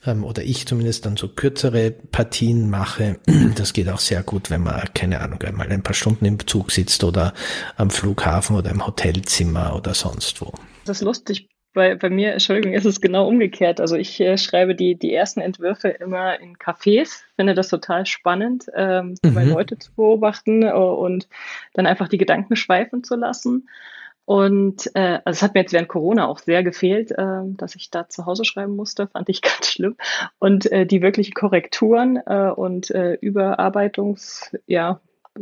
[0.06, 3.18] ähm, oder ich zumindest dann so kürzere Partien mache.
[3.56, 6.72] Das geht auch sehr gut, wenn man, keine Ahnung, einmal ein paar Stunden im Zug
[6.72, 7.34] sitzt oder
[7.76, 10.54] am Flughafen oder im Hotelzimmer oder sonst wo.
[10.86, 13.80] Das ist lustig bei, bei mir, Entschuldigung, ist es genau umgekehrt.
[13.80, 18.66] Also ich äh, schreibe die, die ersten Entwürfe immer in Cafés, finde das total spannend,
[18.74, 19.50] ähm, mhm.
[19.50, 21.28] Leute zu beobachten uh, und
[21.74, 23.70] dann einfach die Gedanken schweifen zu lassen.
[24.26, 27.92] Und äh, also es hat mir jetzt während Corona auch sehr gefehlt, äh, dass ich
[27.92, 29.98] da zu Hause schreiben musste, fand ich ganz schlimm.
[30.40, 35.00] Und äh, die wirklichen Korrekturen äh, und äh, Überarbeitungs, ja,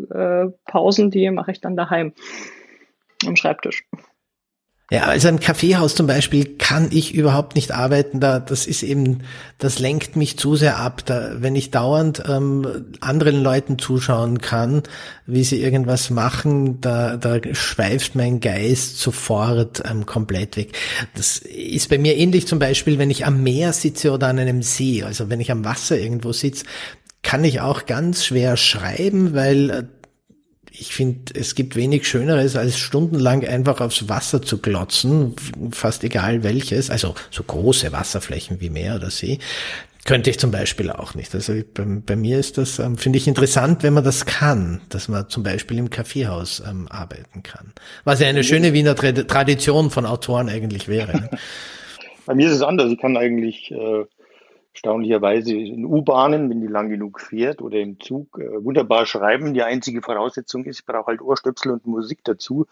[0.10, 2.14] äh, Pausen, die mache ich dann daheim
[3.26, 3.86] am Schreibtisch.
[4.92, 8.20] Ja, also im Kaffeehaus zum Beispiel kann ich überhaupt nicht arbeiten.
[8.20, 9.24] Da, das ist eben,
[9.58, 11.04] das lenkt mich zu sehr ab.
[11.06, 14.84] Da, wenn ich dauernd ähm, anderen Leuten zuschauen kann,
[15.26, 20.78] wie sie irgendwas machen, da, da schweift mein Geist sofort ähm, komplett weg.
[21.16, 24.62] Das ist bei mir ähnlich zum Beispiel, wenn ich am Meer sitze oder an einem
[24.62, 25.02] See.
[25.02, 26.66] Also wenn ich am Wasser irgendwo sitze,
[27.24, 29.84] kann ich auch ganz schwer schreiben, weil äh,
[30.76, 35.36] ich finde, es gibt wenig Schöneres, als stundenlang einfach aufs Wasser zu glotzen,
[35.72, 39.38] fast egal welches, also so große Wasserflächen wie Meer oder See.
[40.06, 41.34] Könnte ich zum Beispiel auch nicht.
[41.34, 45.08] Also bei, bei mir ist das, ähm, finde ich interessant, wenn man das kann, dass
[45.08, 47.72] man zum Beispiel im Kaffeehaus ähm, arbeiten kann.
[48.04, 51.30] Was ja eine schöne Wiener Tradition von Autoren eigentlich wäre.
[52.26, 52.92] Bei mir ist es anders.
[52.92, 54.06] Ich kann eigentlich äh,
[54.74, 59.54] erstaunlicherweise in U-Bahnen, wenn die lang genug fährt oder im Zug, äh, wunderbar schreiben.
[59.54, 62.66] Die einzige Voraussetzung ist, ich brauche halt Ohrstöpsel und Musik dazu,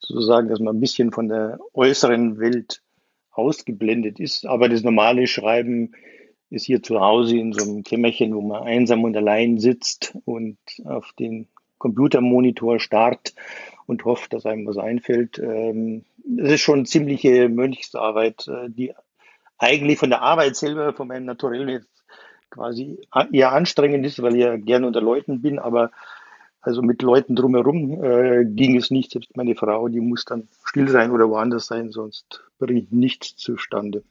[0.00, 2.82] sozusagen, dass man ein bisschen von der äußeren Welt
[3.30, 4.46] ausgeblendet ist.
[4.46, 5.92] Aber das normale Schreiben
[6.50, 10.58] ist hier zu Hause in so einem Kämmerchen, wo man einsam und allein sitzt und
[10.84, 13.34] auf den Computermonitor starrt
[13.86, 15.38] und hofft, dass einem was einfällt.
[15.38, 18.94] Ähm, das ist schon ziemliche Mönchsarbeit, äh, die
[19.58, 21.88] eigentlich von der Arbeit selber, von meinem Naturellen jetzt
[22.50, 22.98] quasi
[23.32, 25.90] eher anstrengend ist, weil ich ja gerne unter Leuten bin, aber
[26.60, 29.12] also mit Leuten drumherum äh, ging es nicht.
[29.12, 34.02] Selbst meine Frau, die muss dann still sein oder woanders sein, sonst bringt nichts zustande.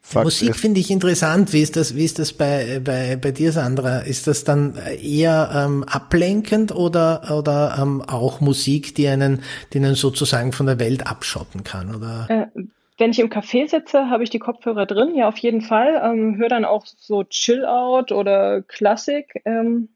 [0.00, 1.52] Fakt Musik finde ich interessant.
[1.52, 3.98] Wie ist das, wie ist das bei, bei, bei dir, Sandra?
[3.98, 9.96] Ist das dann eher ähm, ablenkend oder, oder ähm, auch Musik, die einen, die einen
[9.96, 11.94] sozusagen von der Welt abschotten kann?
[11.94, 12.26] Oder?
[12.30, 12.62] Äh,
[12.98, 16.00] wenn ich im Café sitze, habe ich die Kopfhörer drin, ja, auf jeden Fall.
[16.04, 19.40] Ähm, höre dann auch so Chill-Out oder Klassik.
[19.44, 19.88] Ähm,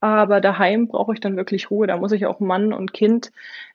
[0.00, 1.86] aber daheim brauche ich dann wirklich Ruhe.
[1.86, 3.30] Da muss ich auch Mann und Kind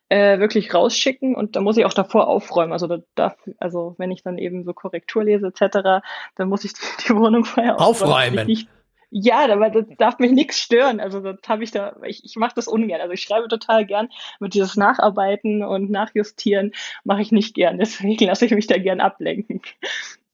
[0.09, 2.73] äh, wirklich rausschicken und da muss ich auch davor aufräumen.
[2.73, 6.73] Also, da darf, also wenn ich dann eben so Korrektur lese etc., dann muss ich
[7.07, 8.39] die, Wohnung vorher aufräumen.
[8.39, 8.67] aufräumen.
[9.09, 10.99] Ja, aber das darf mich nichts stören.
[10.99, 12.99] Also das habe ich da, ich, ich mache das ungern.
[12.99, 17.77] Also ich schreibe total gern mit dieses Nacharbeiten und Nachjustieren mache ich nicht gern.
[17.77, 19.61] Deswegen lasse ich mich da gern ablenken.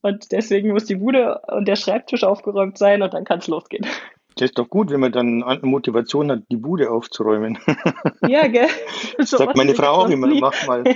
[0.02, 3.86] Und deswegen muss die Bude und der Schreibtisch aufgeräumt sein und dann kann es losgehen.
[4.36, 7.58] Das ist doch gut, wenn man dann eine Motivation hat, die Bude aufzuräumen.
[8.26, 8.66] Ja, gell?
[9.18, 10.82] So Sagt meine Frau auch immer, mach mal.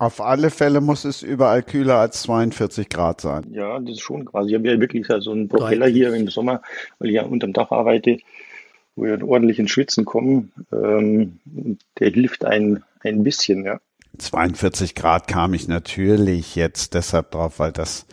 [0.00, 3.52] Auf alle Fälle muss es überall kühler als 42 Grad sein.
[3.52, 4.48] Ja, das ist schon quasi.
[4.48, 6.62] Ich habe ja wirklich so einen Propeller hier im Sommer,
[6.98, 8.16] weil ich ja unterm Dach arbeite,
[8.96, 10.48] wo ich ordentlich ins Schwitzen komme.
[10.72, 11.38] Ähm,
[11.98, 13.78] der hilft ein, ein bisschen, ja.
[14.16, 18.06] 42 Grad kam ich natürlich jetzt deshalb drauf, weil das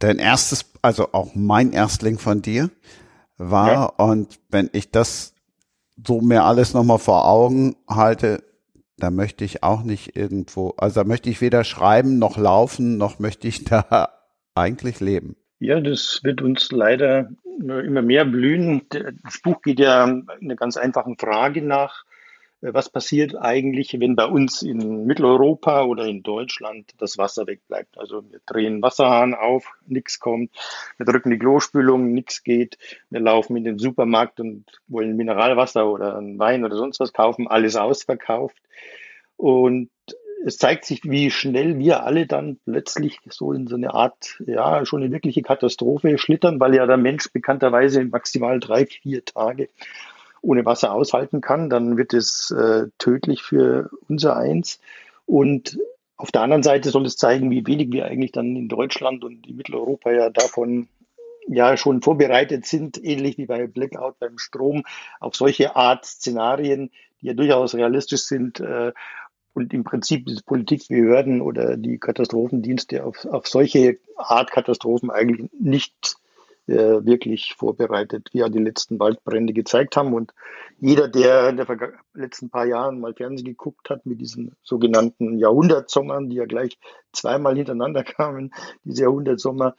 [0.00, 2.70] dein erstes, also auch mein Erstling von dir
[3.38, 3.72] war.
[3.72, 3.84] Ja.
[3.84, 5.32] Und wenn ich das
[6.04, 8.42] so mir alles nochmal vor Augen halte,
[8.96, 13.18] da möchte ich auch nicht irgendwo, also da möchte ich weder schreiben noch laufen, noch
[13.18, 14.08] möchte ich da
[14.54, 15.36] eigentlich leben.
[15.60, 18.82] Ja, das wird uns leider immer mehr blühen.
[18.88, 22.03] Das Buch geht ja einer ganz einfachen Frage nach.
[22.72, 27.98] Was passiert eigentlich, wenn bei uns in Mitteleuropa oder in Deutschland das Wasser wegbleibt?
[27.98, 30.50] Also wir drehen Wasserhahn auf, nichts kommt.
[30.96, 32.78] Wir drücken die Klospülung, nichts geht.
[33.10, 37.76] Wir laufen in den Supermarkt und wollen Mineralwasser oder Wein oder sonst was kaufen, alles
[37.76, 38.56] ausverkauft.
[39.36, 39.90] Und
[40.46, 44.86] es zeigt sich, wie schnell wir alle dann plötzlich so in so eine Art, ja,
[44.86, 49.68] schon eine wirkliche Katastrophe schlittern, weil ja der Mensch bekannterweise maximal drei, vier Tage
[50.44, 51.70] ohne Wasser aushalten kann.
[51.70, 54.80] Dann wird es äh, tödlich für unser Eins.
[55.26, 55.78] Und
[56.16, 59.46] auf der anderen Seite soll es zeigen, wie wenig wir eigentlich dann in Deutschland und
[59.46, 60.88] in Mitteleuropa ja davon
[61.46, 64.84] ja schon vorbereitet sind, ähnlich wie bei Blackout beim Strom,
[65.20, 68.92] auf solche Art Szenarien, die ja durchaus realistisch sind, äh,
[69.54, 76.16] und im Prinzip die Politikbehörden oder die Katastrophendienste auf, auf solche Art Katastrophen eigentlich nicht
[76.66, 80.14] wirklich vorbereitet, wie ja die letzten Waldbrände gezeigt haben.
[80.14, 80.32] Und
[80.80, 81.66] jeder, der in den
[82.14, 86.78] letzten paar Jahren mal Fernsehen geguckt hat mit diesen sogenannten Jahrhundertsommern, die ja gleich
[87.12, 88.52] zweimal hintereinander kamen,
[88.84, 89.74] diese Jahrhundertsommer,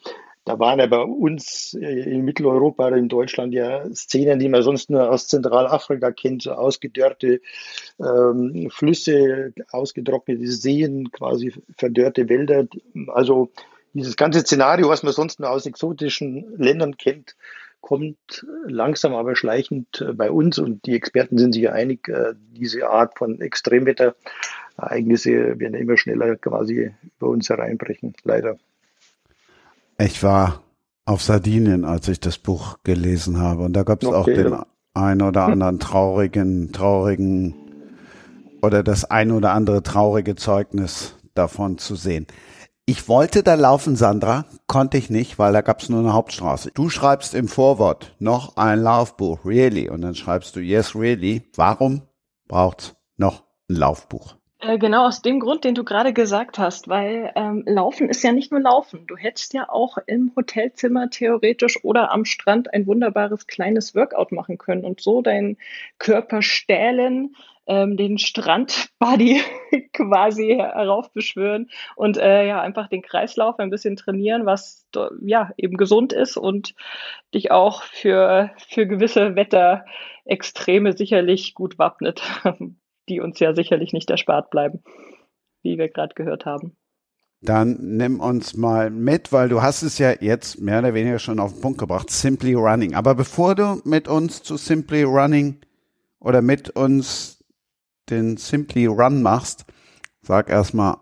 [0.45, 4.61] da waren ja bei uns äh, in Mitteleuropa oder in Deutschland ja Szenen, die man
[4.61, 7.41] sonst nur aus Zentralafrika kennt, so ausgedörrte
[7.99, 12.67] ähm, Flüsse, ausgetrocknete Seen, quasi verdörrte Wälder.
[13.07, 13.49] Also
[13.95, 17.37] dieses ganze Szenario, was man sonst nur aus exotischen Ländern kennt,
[17.81, 22.89] kommt langsam aber schleichend äh, bei uns und die Experten sind sich einig, äh, diese
[22.89, 28.57] Art von Extremwetterereignisse werden immer schneller quasi über uns hereinbrechen, leider.
[29.97, 30.61] Ich war
[31.05, 33.63] auf Sardinien, als ich das Buch gelesen habe.
[33.63, 34.65] Und da gab es okay, auch den ja.
[34.95, 37.53] ein oder anderen traurigen, traurigen
[38.61, 42.25] oder das ein oder andere traurige Zeugnis davon zu sehen.
[42.87, 46.69] Ich wollte da laufen, Sandra, konnte ich nicht, weil da gab es nur eine Hauptstraße.
[46.71, 51.49] Du schreibst im Vorwort noch ein Laufbuch, really, und dann schreibst du yes, really.
[51.55, 52.03] Warum
[52.47, 54.35] braucht's noch ein Laufbuch?
[54.59, 58.31] Äh, genau aus dem Grund, den du gerade gesagt hast, weil ähm, Laufen ist ja
[58.31, 59.07] nicht nur Laufen.
[59.07, 64.59] Du hättest ja auch im Hotelzimmer theoretisch oder am Strand ein wunderbares kleines Workout machen
[64.59, 65.57] können und so deinen
[65.97, 67.35] Körper stählen,
[67.67, 69.41] ähm, den Strandbody
[69.93, 74.87] quasi heraufbeschwören und äh, ja einfach den Kreislauf ein bisschen trainieren, was
[75.21, 76.75] ja eben gesund ist und
[77.33, 82.21] dich auch für für gewisse Wetterextreme sicherlich gut wappnet.
[83.09, 84.83] die uns ja sicherlich nicht erspart bleiben,
[85.61, 86.75] wie wir gerade gehört haben.
[87.41, 91.39] Dann nimm uns mal mit, weil du hast es ja jetzt mehr oder weniger schon
[91.39, 92.95] auf den Punkt gebracht, Simply Running.
[92.95, 95.59] Aber bevor du mit uns zu Simply Running
[96.19, 97.34] oder mit uns
[98.09, 99.65] den Simply Run machst,
[100.21, 100.97] sag erstmal,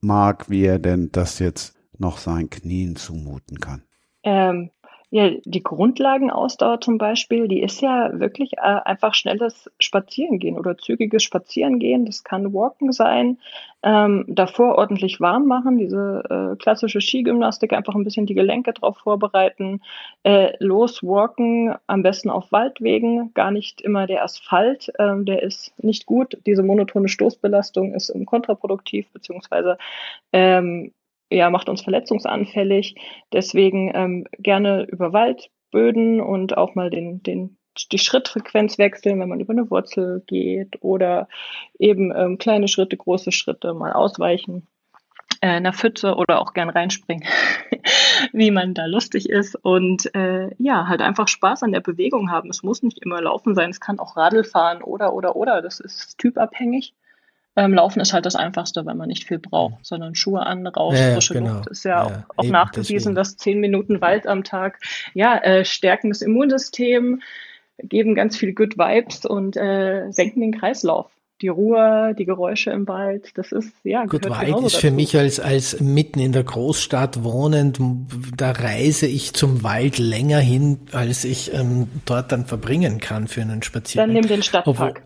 [0.00, 3.82] Marc, wie er denn das jetzt noch seinen Knien zumuten kann.
[4.22, 4.70] Ähm,
[5.10, 11.22] ja, die Grundlagenausdauer zum Beispiel, die ist ja wirklich äh, einfach schnelles Spazierengehen oder zügiges
[11.22, 12.04] Spazierengehen.
[12.04, 13.38] Das kann Walken sein,
[13.82, 18.98] ähm, davor ordentlich warm machen, diese äh, klassische Skigymnastik, einfach ein bisschen die Gelenke drauf
[18.98, 19.80] vorbereiten,
[20.24, 26.04] äh, loswalken, am besten auf Waldwegen, gar nicht immer der Asphalt, ähm, der ist nicht
[26.04, 26.36] gut.
[26.44, 29.78] Diese monotone Stoßbelastung ist kontraproduktiv, beziehungsweise
[30.34, 30.92] ähm,
[31.30, 32.96] ja, macht uns verletzungsanfällig.
[33.32, 37.56] Deswegen ähm, gerne über Waldböden und auch mal den, den,
[37.92, 41.28] die Schrittfrequenz wechseln, wenn man über eine Wurzel geht oder
[41.78, 44.66] eben ähm, kleine Schritte, große Schritte mal ausweichen
[45.40, 47.24] äh, einer Pfütze oder auch gern reinspringen,
[48.32, 52.50] wie man da lustig ist und äh, ja, halt einfach Spaß an der Bewegung haben.
[52.50, 55.80] Es muss nicht immer Laufen sein, es kann auch Radl fahren oder oder oder, das
[55.80, 56.94] ist typabhängig.
[57.56, 59.84] Ähm, Laufen ist halt das Einfachste, wenn man nicht viel braucht, mhm.
[59.84, 61.56] sondern Schuhe an, raus, ja, frische genau.
[61.56, 61.66] Luft.
[61.68, 63.14] Ist ja, ja auch, auch nachgewiesen, deswegen.
[63.16, 64.78] dass zehn Minuten Wald am Tag
[65.14, 67.22] ja äh, stärken das Immunsystem,
[67.78, 72.88] geben ganz viel Good Vibes und äh, senken den Kreislauf die Ruhe, die Geräusche im
[72.88, 74.80] Wald, das ist, ja, Gut, Wald ist dazu.
[74.80, 77.78] für mich als, als mitten in der Großstadt wohnend,
[78.36, 83.42] da reise ich zum Wald länger hin, als ich ähm, dort dann verbringen kann für
[83.42, 84.08] einen Spaziergang.
[84.08, 85.02] Dann nimm den Stadtpark.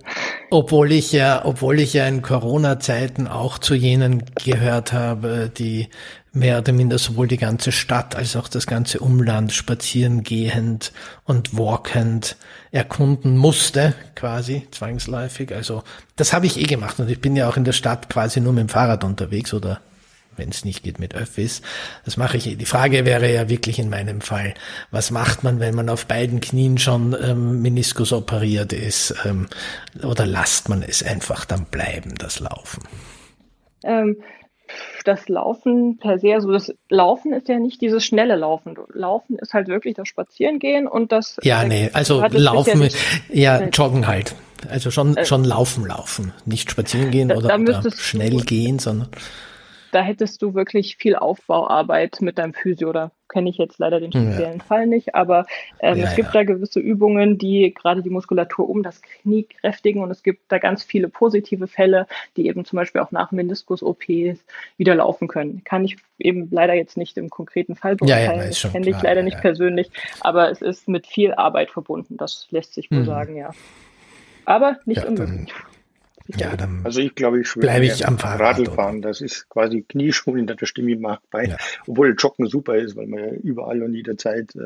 [0.50, 5.88] Obwohl, obwohl ich ja, obwohl ich ja in Corona-Zeiten auch zu jenen gehört habe, die
[6.32, 10.92] mehr oder minder sowohl die ganze Stadt als auch das ganze Umland spazieren gehend
[11.24, 12.36] und walkend
[12.70, 15.52] erkunden musste, quasi zwangsläufig.
[15.54, 15.82] Also
[16.16, 18.54] das habe ich eh gemacht und ich bin ja auch in der Stadt quasi nur
[18.54, 19.80] mit dem Fahrrad unterwegs oder
[20.36, 21.60] wenn es nicht geht mit Öffis.
[22.06, 22.46] Das mache ich.
[22.46, 22.54] eh.
[22.56, 24.54] Die Frage wäre ja wirklich in meinem Fall,
[24.90, 29.14] was macht man, wenn man auf beiden Knien schon ähm, Meniskus operiert ist?
[29.26, 29.48] Ähm,
[30.02, 32.82] oder lasst man es einfach dann bleiben, das Laufen?
[33.84, 34.16] Ähm,
[35.04, 38.76] das Laufen per se, also das Laufen ist ja nicht dieses schnelle Laufen.
[38.92, 41.38] Laufen ist halt wirklich das Spazierengehen und das.
[41.42, 42.88] Ja, nee, also Laufen,
[43.28, 44.34] ja, ja, Joggen halt.
[44.68, 46.32] Also schon, äh, schon Laufen, Laufen.
[46.44, 49.08] Nicht spazieren gehen da, oder, da oder schnell gehen, sondern
[49.92, 52.92] da hättest du wirklich viel Aufbauarbeit mit deinem Physio.
[52.92, 54.64] Da kenne ich jetzt leider den speziellen ja.
[54.64, 55.46] Fall nicht, aber
[55.80, 56.40] ähm, ja, es gibt ja.
[56.40, 60.58] da gewisse Übungen, die gerade die Muskulatur um das Knie kräftigen und es gibt da
[60.58, 64.44] ganz viele positive Fälle, die eben zum Beispiel auch nach Meniskus-OPs
[64.76, 65.62] wieder laufen können.
[65.64, 69.22] Kann ich eben leider jetzt nicht im konkreten Fall beurteilen, ja, das kenne ich leider
[69.22, 69.90] nicht persönlich,
[70.20, 73.06] aber es ist mit viel Arbeit verbunden, das lässt sich wohl mhm.
[73.06, 73.50] sagen, ja.
[74.44, 75.52] Aber nicht unmöglich.
[76.28, 78.98] Ja, dann also ich glaube, ich bleibe ich am Fahrrad Radlfahren.
[78.98, 79.08] Oder?
[79.08, 81.44] Das ist quasi Knieschulen, da stimme ich mag bei.
[81.44, 81.56] Ja.
[81.86, 84.60] Obwohl Joggen super ist, weil man ja überall und jederzeit äh,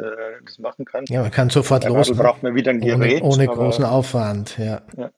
[0.44, 1.04] das machen kann.
[1.08, 2.10] Ja, man kann sofort Bei los.
[2.10, 2.16] Ne?
[2.16, 3.22] braucht man wieder ein Gerät.
[3.22, 4.82] Ohne, ohne großen Aufwand, ja.
[4.96, 5.10] ja.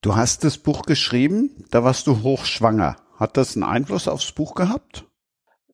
[0.00, 2.96] Du hast das Buch geschrieben, da warst du hochschwanger.
[3.16, 5.06] Hat das einen Einfluss aufs Buch gehabt?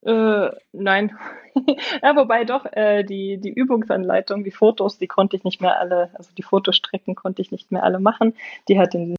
[0.02, 1.18] Äh, nein.
[2.02, 6.10] ja, wobei doch, äh, die, die Übungsanleitung, die Fotos, die konnte ich nicht mehr alle,
[6.14, 8.34] also die Fotostrecken konnte ich nicht mehr alle machen.
[8.68, 9.16] Die hat den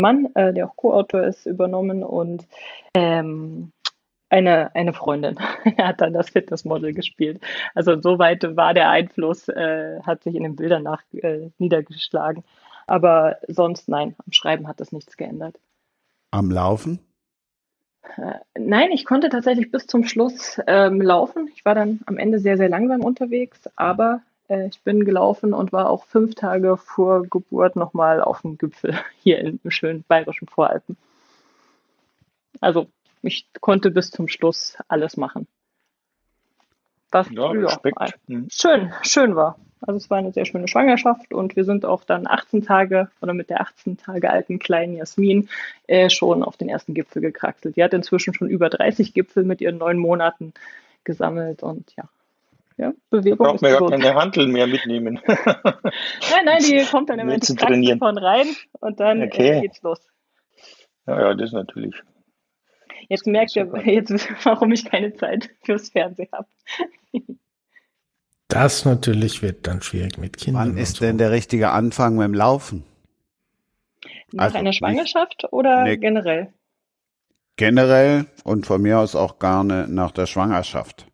[0.00, 2.46] Mann, äh, der auch Co-Autor ist, übernommen und
[2.94, 3.72] ähm,
[4.30, 5.38] eine, eine Freundin
[5.78, 7.42] hat dann das Fitnessmodel gespielt.
[7.74, 12.44] Also soweit war der Einfluss, äh, hat sich in den Bildern nach, äh, niedergeschlagen.
[12.86, 15.56] Aber sonst nein, am Schreiben hat das nichts geändert.
[16.30, 17.00] Am Laufen?
[18.16, 21.50] Äh, nein, ich konnte tatsächlich bis zum Schluss ähm, laufen.
[21.54, 25.88] Ich war dann am Ende sehr, sehr langsam unterwegs, aber ich bin gelaufen und war
[25.88, 30.96] auch fünf Tage vor Geburt nochmal auf dem Gipfel hier im schönen bayerischen Voralpen.
[32.60, 32.88] Also
[33.22, 35.46] ich konnte bis zum Schluss alles machen.
[37.12, 37.80] Was ja, ja,
[38.26, 38.48] hm.
[38.50, 39.58] schön, schön war.
[39.82, 43.34] Also es war eine sehr schöne Schwangerschaft und wir sind auch dann 18 Tage oder
[43.34, 45.48] mit der 18 Tage alten kleinen Jasmin
[45.86, 47.76] äh, schon auf den ersten Gipfel gekraxelt.
[47.76, 50.52] Die hat inzwischen schon über 30 Gipfel mit ihren neun Monaten
[51.04, 52.08] gesammelt und ja,
[52.80, 55.20] ja, Bewegung Braucht man ja keine Handel mehr mitnehmen.
[55.26, 57.54] nein, nein, die kommt dann immer ins
[57.98, 58.46] von rein
[58.80, 59.50] und dann äh, okay.
[59.50, 60.00] äh, geht's los.
[61.06, 61.94] Ja, ja, das natürlich.
[63.10, 64.12] Jetzt merkt ihr jetzt,
[64.44, 66.48] warum ich keine Zeit fürs Fernsehen habe.
[68.48, 70.70] das natürlich wird dann schwierig mit Kindern.
[70.70, 71.04] Wann ist so.
[71.04, 72.84] denn der richtige Anfang beim Laufen?
[74.32, 76.54] Nach also einer Schwangerschaft nicht, oder ne, generell?
[77.56, 81.09] Generell und von mir aus auch gerne nach der Schwangerschaft.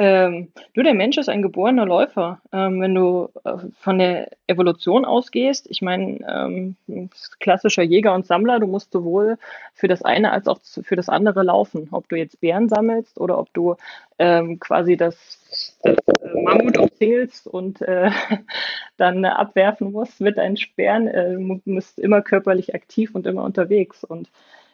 [0.00, 2.40] Ähm, du, der Mensch ist ein geborener Läufer.
[2.52, 8.60] Ähm, wenn du äh, von der Evolution ausgehst, ich meine, ähm, klassischer Jäger und Sammler,
[8.60, 9.38] du musst sowohl
[9.74, 11.88] für das eine als auch für das andere laufen.
[11.90, 13.74] Ob du jetzt Bären sammelst oder ob du
[14.20, 18.12] ähm, quasi das, das äh, Mammut umzingelst und äh,
[18.98, 24.04] dann abwerfen musst mit deinen Sperren, äh, du bist immer körperlich aktiv und immer unterwegs.
[24.04, 24.30] Und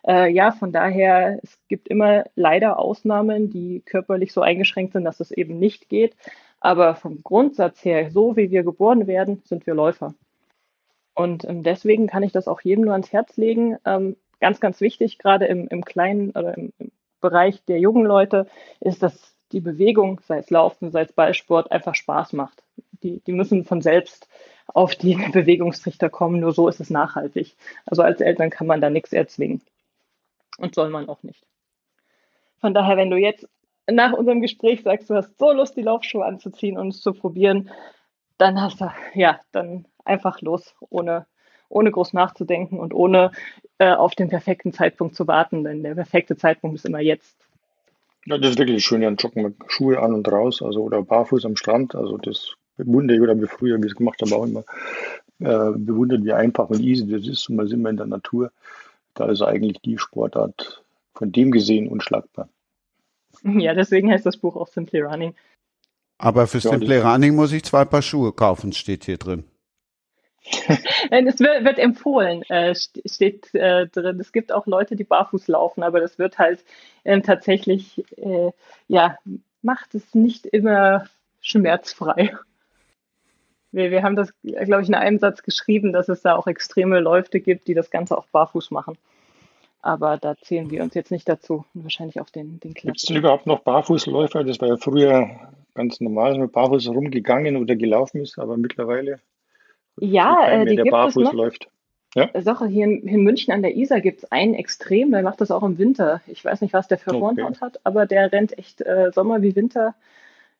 [0.06, 5.20] äh, ja, von daher, es gibt immer leider Ausnahmen, die körperlich so eingeschränkt sind, dass
[5.20, 6.14] es eben nicht geht.
[6.60, 10.14] Aber vom Grundsatz her, so wie wir geboren werden, sind wir Läufer.
[11.14, 13.76] Und ähm, deswegen kann ich das auch jedem nur ans Herz legen.
[13.84, 16.90] Ähm, ganz, ganz wichtig, gerade im, im kleinen oder im, im
[17.20, 18.46] Bereich der jungen Leute,
[18.80, 22.62] ist, dass die Bewegung, sei es Laufen, sei es Ballsport, einfach Spaß macht.
[23.02, 24.28] Die, die müssen von selbst
[24.66, 27.56] auf die Bewegungstrichter kommen, nur so ist es nachhaltig.
[27.86, 29.62] Also als Eltern kann man da nichts erzwingen.
[30.58, 31.44] Und soll man auch nicht.
[32.60, 33.48] Von daher, wenn du jetzt
[33.90, 37.70] nach unserem Gespräch sagst, du hast so Lust, die Laufschuhe anzuziehen und es zu probieren,
[38.38, 41.26] dann hast du, ja, dann einfach los, ohne,
[41.68, 43.32] ohne groß nachzudenken und ohne
[43.78, 47.36] äh, auf den perfekten Zeitpunkt zu warten, denn der perfekte Zeitpunkt ist immer jetzt.
[48.26, 51.44] Ja, das ist wirklich schön, ja, joggen mit Schuhe an und raus, also oder barfuß
[51.44, 54.64] am Strand, also das bewundere ich oder wie früher, wie es gemacht haben, auch immer
[55.40, 58.50] äh, bewundert, wie einfach und easy das ist und man sind wir in der Natur.
[59.14, 60.84] Da ist eigentlich die Sportart
[61.14, 62.48] von dem gesehen unschlagbar.
[63.42, 65.34] Ja, deswegen heißt das Buch auch Simply Running.
[66.18, 69.44] Aber für Simply Running muss ich zwei Paar Schuhe kaufen, steht hier drin.
[71.10, 74.20] es wird, wird empfohlen, äh, steht äh, drin.
[74.20, 76.64] Es gibt auch Leute, die barfuß laufen, aber das wird halt
[77.04, 78.50] äh, tatsächlich, äh,
[78.88, 79.18] ja,
[79.62, 81.06] macht es nicht immer
[81.40, 82.36] schmerzfrei.
[83.74, 87.00] Wir, wir haben das, glaube ich, in einem Satz geschrieben, dass es da auch extreme
[87.00, 88.96] Läufe gibt, die das Ganze auch barfuß machen.
[89.82, 93.02] Aber da zählen wir uns jetzt nicht dazu und wahrscheinlich auch den, den Gibt es
[93.02, 94.42] denn überhaupt noch Barfußläufer?
[94.44, 95.28] Das war ja früher
[95.74, 99.18] ganz normal, dass man barfuß rumgegangen oder gelaufen ist, aber mittlerweile
[99.96, 101.34] ja, äh, die der gibt barfuß es noch.
[101.34, 101.68] läuft.
[102.14, 102.30] Ja?
[102.40, 105.50] Sache, hier in, in München an der Isar gibt es einen Extrem, der macht das
[105.50, 106.20] auch im Winter.
[106.28, 107.20] Ich weiß nicht, was der für Okay.
[107.20, 109.94] Hornhaut hat, aber der rennt echt äh, Sommer wie Winter.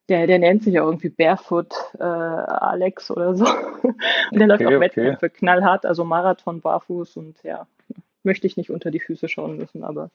[0.09, 3.47] Der, der nennt sich auch irgendwie Barefoot äh, Alex oder so.
[4.31, 4.81] Und der läuft Okay, auch okay.
[4.81, 7.67] Wettkämpfe knallhart, also Marathon barfuß und ja,
[8.23, 10.11] möchte ich nicht unter die Füße schauen müssen, aber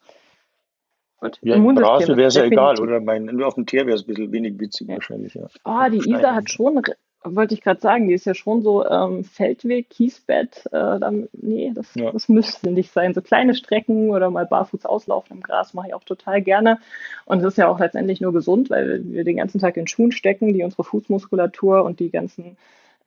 [1.20, 1.40] gut.
[1.42, 3.00] Ja, in ist wäre es ja egal, oder?
[3.00, 4.96] Mein, nur auf dem Teer wäre es ein bisschen wenig witzig Ja.
[4.96, 5.48] wahrscheinlich, ja.
[5.64, 6.82] Ah, die Isar hat schon,
[7.24, 10.66] wollte ich gerade sagen, die ist ja schon so ähm, Feldweg, Kiesbett.
[10.68, 12.12] Äh, dann, nee, das, Ja.
[12.12, 13.14] das müsste nicht sein.
[13.14, 16.80] So kleine Strecken oder mal barfuß auslaufen im Gras mache ich auch total gerne.
[17.26, 20.12] Und es ist ja auch letztendlich nur gesund, weil wir den ganzen Tag in Schuhen
[20.12, 22.58] stecken, die unsere Fußmuskulatur und die ganzen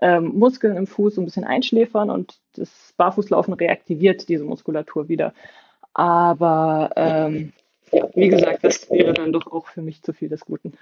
[0.00, 5.32] ähm, Muskeln im Fuß so ein bisschen einschläfern und das Barfußlaufen reaktiviert diese Muskulatur wieder.
[5.94, 7.52] Aber ähm,
[7.92, 10.72] ja, wie gesagt, das wäre dann doch auch für mich zu viel des Guten.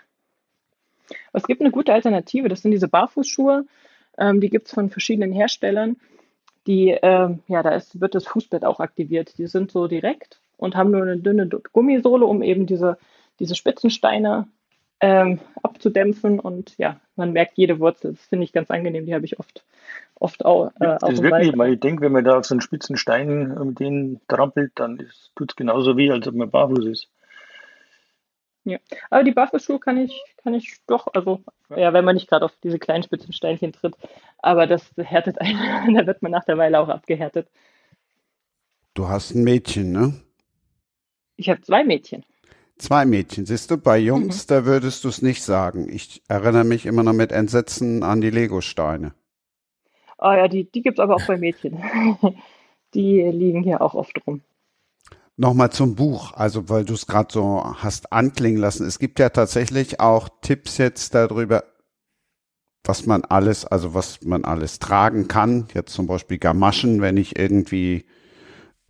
[1.32, 3.66] Aber es gibt eine gute Alternative, das sind diese Barfußschuhe.
[4.18, 5.96] Ähm, die gibt es von verschiedenen Herstellern.
[6.66, 9.38] Die, ähm, ja, da ist, wird das Fußbett auch aktiviert.
[9.38, 12.98] Die sind so direkt und haben nur eine dünne Gummisohle, um eben diese,
[13.38, 14.46] diese Spitzensteine
[15.00, 16.38] ähm, abzudämpfen.
[16.38, 18.12] Und ja, man merkt jede Wurzel.
[18.12, 19.06] Das finde ich ganz angenehm.
[19.06, 19.64] Die habe ich oft,
[20.16, 22.60] oft auch, äh, Das ist wirklich, weil ich denke, wenn man da auf so einen
[22.60, 24.98] spitzen Stein äh, mit denen trampelt, dann
[25.34, 27.08] tut es genauso weh, als ob man barfuß ist.
[29.08, 31.42] Aber die Barfußschuhe kann ich, kann ich doch, also
[31.74, 33.96] ja, wenn man nicht gerade auf diese kleinen spitzen Steinchen tritt.
[34.38, 35.94] Aber das härtet einen.
[35.94, 37.48] da wird man nach der Weile auch abgehärtet.
[38.94, 40.14] Du hast ein Mädchen, ne?
[41.36, 42.24] Ich habe zwei Mädchen.
[42.76, 43.46] Zwei Mädchen.
[43.46, 45.88] Siehst du, bei Jungs, da würdest du es nicht sagen.
[45.90, 49.14] Ich erinnere mich immer noch mit Entsetzen an die Legosteine.
[50.18, 51.82] Oh ja, die, die gibt es aber auch bei Mädchen.
[52.92, 54.42] Die liegen hier auch oft rum.
[55.40, 58.86] Nochmal zum Buch, also weil du es gerade so hast anklingen lassen.
[58.86, 61.64] Es gibt ja tatsächlich auch Tipps jetzt darüber,
[62.84, 65.66] was man alles, also was man alles tragen kann.
[65.72, 68.04] Jetzt zum Beispiel Gamaschen, wenn ich irgendwie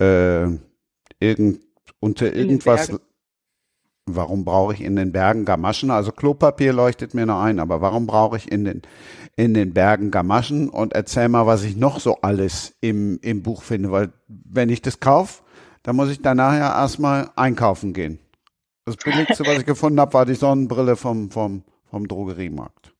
[0.00, 0.46] äh,
[1.20, 1.60] irgend,
[2.00, 2.90] unter irgendwas.
[4.06, 5.92] Warum brauche ich in den Bergen Gamaschen?
[5.92, 8.82] Also Klopapier leuchtet mir noch ein, aber warum brauche ich in den
[9.36, 10.68] in den Bergen Gamaschen?
[10.68, 14.82] Und erzähl mal, was ich noch so alles im im Buch finde, weil wenn ich
[14.82, 15.44] das kaufe,
[15.82, 18.18] dann muss ich danach ja erstmal einkaufen gehen.
[18.84, 22.92] Das billigste, was ich gefunden habe, war die Sonnenbrille vom, vom, vom Drogeriemarkt.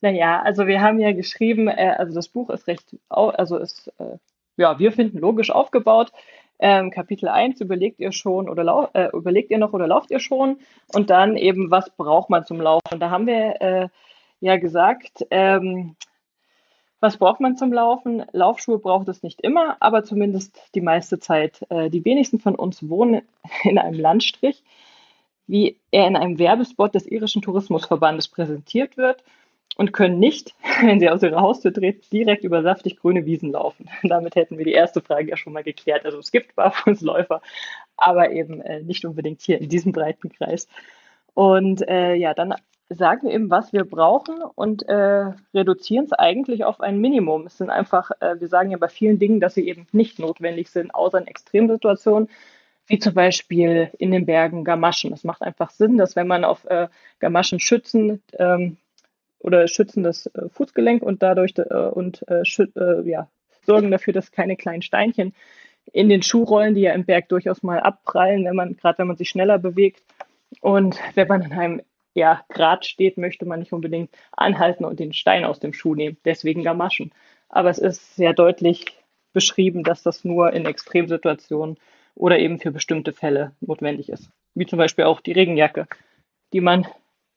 [0.00, 4.18] Naja, also wir haben ja geschrieben, äh, also das Buch ist recht, also ist, äh,
[4.56, 6.12] ja, wir finden logisch aufgebaut.
[6.58, 10.58] Ähm, Kapitel 1 überlegt ihr schon oder äh, überlegt ihr noch oder lauft ihr schon?
[10.94, 13.00] Und dann eben, was braucht man zum Laufen?
[13.00, 13.88] Da haben wir äh,
[14.40, 15.96] ja gesagt, ähm,
[17.04, 18.24] was braucht man zum Laufen?
[18.32, 21.60] Laufschuhe braucht es nicht immer, aber zumindest die meiste Zeit.
[21.68, 23.20] Äh, die wenigsten von uns wohnen
[23.62, 24.64] in einem Landstrich,
[25.46, 29.22] wie er in einem Werbespot des irischen Tourismusverbandes präsentiert wird
[29.76, 33.90] und können nicht, wenn sie aus ihrer Haustür treten, direkt über saftig grüne Wiesen laufen.
[34.02, 36.06] Damit hätten wir die erste Frage ja schon mal geklärt.
[36.06, 37.42] Also es gibt Barfußläufer,
[37.98, 40.68] aber eben äh, nicht unbedingt hier in diesem breiten Kreis.
[41.34, 42.54] Und äh, ja, dann
[42.88, 47.46] sagen eben, was wir brauchen und äh, reduzieren es eigentlich auf ein Minimum.
[47.46, 50.68] Es sind einfach, äh, wir sagen ja bei vielen Dingen, dass sie eben nicht notwendig
[50.70, 52.28] sind, außer in Extremsituationen,
[52.86, 55.12] wie zum Beispiel in den Bergen Gamaschen.
[55.12, 58.76] Es macht einfach Sinn, dass wenn man auf äh, Gamaschen schützen ähm,
[59.38, 62.42] oder schützen das äh, Fußgelenk und dadurch äh, und äh,
[63.08, 63.28] ja,
[63.62, 65.34] sorgen dafür, dass keine kleinen Steinchen
[65.92, 69.06] in den Schuh rollen, die ja im Berg durchaus mal abprallen, wenn man, gerade wenn
[69.06, 70.02] man sich schneller bewegt.
[70.60, 71.82] Und wenn man in einem
[72.14, 76.16] ja, Grat steht, möchte man nicht unbedingt anhalten und den Stein aus dem Schuh nehmen.
[76.24, 77.12] Deswegen Gamaschen.
[77.48, 78.84] Aber es ist sehr deutlich
[79.32, 81.76] beschrieben, dass das nur in Extremsituationen
[82.14, 84.30] oder eben für bestimmte Fälle notwendig ist.
[84.54, 85.88] Wie zum Beispiel auch die Regenjacke,
[86.52, 86.86] die man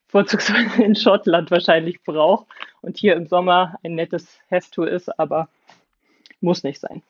[0.06, 2.46] vorzugsweise in Schottland wahrscheinlich braucht
[2.80, 5.48] und hier im Sommer ein nettes Heftool ist, aber
[6.40, 7.02] muss nicht sein.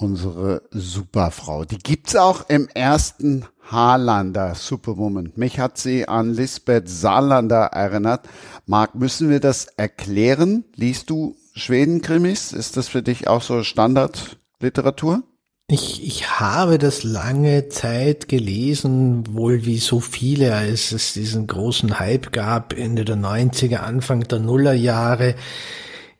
[0.00, 1.64] Unsere Superfrau.
[1.64, 5.32] Die gibt's auch im ersten Haarlander Superwoman.
[5.34, 8.28] Mich hat sie an Lisbeth Saarlander erinnert.
[8.64, 10.62] Marc, müssen wir das erklären?
[10.76, 12.52] Liest du Schweden-Krimis?
[12.52, 15.24] Ist das für dich auch so Standardliteratur?
[15.66, 21.98] Ich, ich habe das lange Zeit gelesen, wohl wie so viele, als es diesen großen
[21.98, 25.34] Hype gab, Ende der 90er, Anfang der Nullerjahre.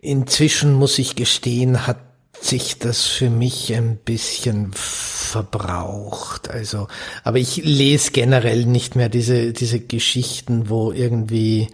[0.00, 2.07] Inzwischen muss ich gestehen, hat
[2.40, 6.50] sich das für mich ein bisschen verbraucht.
[6.50, 6.88] Also,
[7.24, 11.68] aber ich lese generell nicht mehr diese, diese Geschichten, wo irgendwie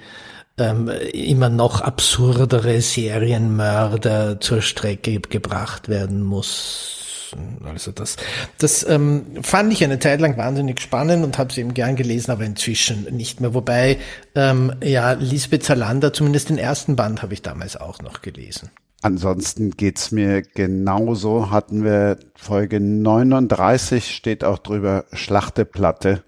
[0.58, 7.34] ähm, immer noch absurdere Serienmörder zur Strecke gebracht werden muss.
[7.64, 8.16] also das,
[8.58, 12.30] das ähm, fand ich eine Zeit lang wahnsinnig spannend und habe es eben gern gelesen,
[12.30, 13.54] aber inzwischen nicht mehr.
[13.54, 13.98] Wobei,
[14.34, 18.70] ähm, ja, Lisbeth Zalander, zumindest den ersten Band habe ich damals auch noch gelesen.
[19.04, 21.50] Ansonsten geht's mir genauso.
[21.50, 26.24] Hatten wir Folge 39, steht auch drüber Schlachteplatte.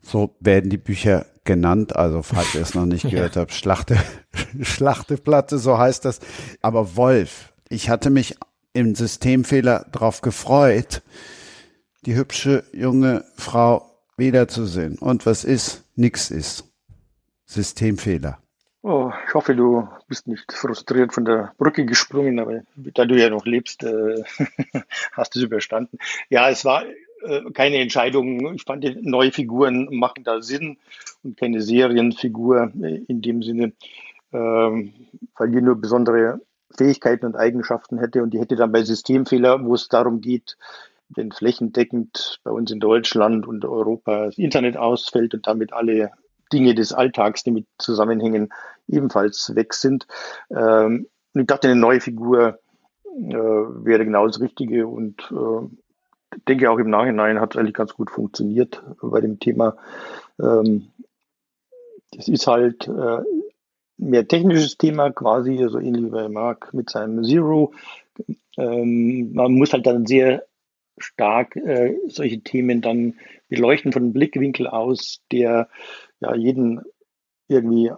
[0.00, 1.94] So werden die Bücher genannt.
[1.94, 3.98] Also falls ihr es noch nicht gehört habt, Schlachte,
[4.62, 6.20] Schlachteplatte, so heißt das.
[6.62, 8.38] Aber Wolf, ich hatte mich
[8.72, 11.02] im Systemfehler drauf gefreut,
[12.06, 14.96] die hübsche junge Frau wiederzusehen.
[14.96, 15.84] Und was ist?
[15.96, 16.64] Nix ist.
[17.44, 18.38] Systemfehler.
[18.88, 23.28] Oh, ich hoffe, du bist nicht frustriert von der Brücke gesprungen, aber da du ja
[23.28, 24.22] noch lebst, äh,
[25.12, 25.98] hast du es überstanden.
[26.30, 26.84] Ja, es war
[27.22, 28.54] äh, keine Entscheidung.
[28.54, 30.78] Ich fand, neue Figuren machen da Sinn
[31.24, 32.70] und keine Serienfigur
[33.08, 33.72] in dem Sinne,
[34.32, 34.94] ähm,
[35.36, 39.74] weil die nur besondere Fähigkeiten und Eigenschaften hätte und die hätte dann bei Systemfehler, wo
[39.74, 40.56] es darum geht,
[41.08, 46.12] wenn flächendeckend bei uns in Deutschland und Europa das Internet ausfällt und damit alle
[46.52, 48.50] Dinge des Alltags, die mit zusammenhängen,
[48.88, 50.06] ebenfalls weg sind.
[50.50, 52.58] Ähm, ich dachte, eine neue Figur
[53.04, 57.94] äh, wäre genau das Richtige und äh, denke auch im Nachhinein hat es eigentlich ganz
[57.94, 59.76] gut funktioniert bei dem Thema.
[60.40, 60.88] Ähm,
[62.12, 63.18] das ist halt äh,
[63.98, 67.72] mehr technisches Thema quasi, so also ähnlich wie bei Mark mit seinem Zero.
[68.56, 70.44] Ähm, man muss halt dann sehr
[70.98, 73.18] stark äh, solche Themen dann
[73.48, 75.68] beleuchten von einem Blickwinkel aus, der
[76.20, 76.80] ja jeden
[77.48, 77.92] irgendwie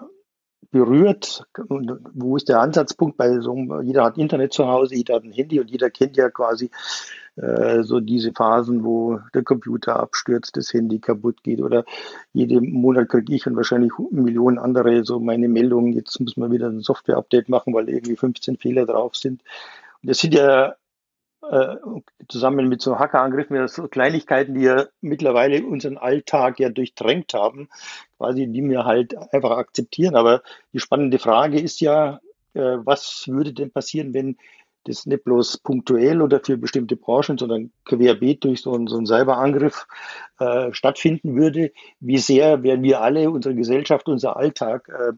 [0.70, 1.46] berührt.
[1.68, 5.32] Und wo ist der Ansatzpunkt bei so jeder hat Internet zu Hause, jeder hat ein
[5.32, 6.70] Handy und jeder kennt ja quasi
[7.36, 11.84] äh, so diese Phasen, wo der Computer abstürzt, das Handy kaputt geht oder
[12.32, 16.68] jeden Monat kriege ich und wahrscheinlich Millionen andere so meine Meldungen, jetzt muss man wieder
[16.68, 19.42] ein Software-Update machen, weil irgendwie 15 Fehler drauf sind.
[20.02, 20.74] Und das sind ja
[21.50, 21.76] äh,
[22.28, 27.68] zusammen mit so Hackerangriffen, ja so Kleinigkeiten, die ja mittlerweile unseren Alltag ja durchdrängt haben,
[28.18, 30.14] quasi, die wir halt einfach akzeptieren.
[30.14, 30.42] Aber
[30.72, 32.20] die spannende Frage ist ja,
[32.54, 34.36] äh, was würde denn passieren, wenn
[34.84, 39.06] das nicht bloß punktuell oder für bestimmte Branchen, sondern querbeet durch so einen, so einen
[39.06, 39.86] Cyberangriff
[40.38, 41.72] äh, stattfinden würde?
[42.00, 45.12] Wie sehr wären wir alle, unsere Gesellschaft, unser Alltag äh,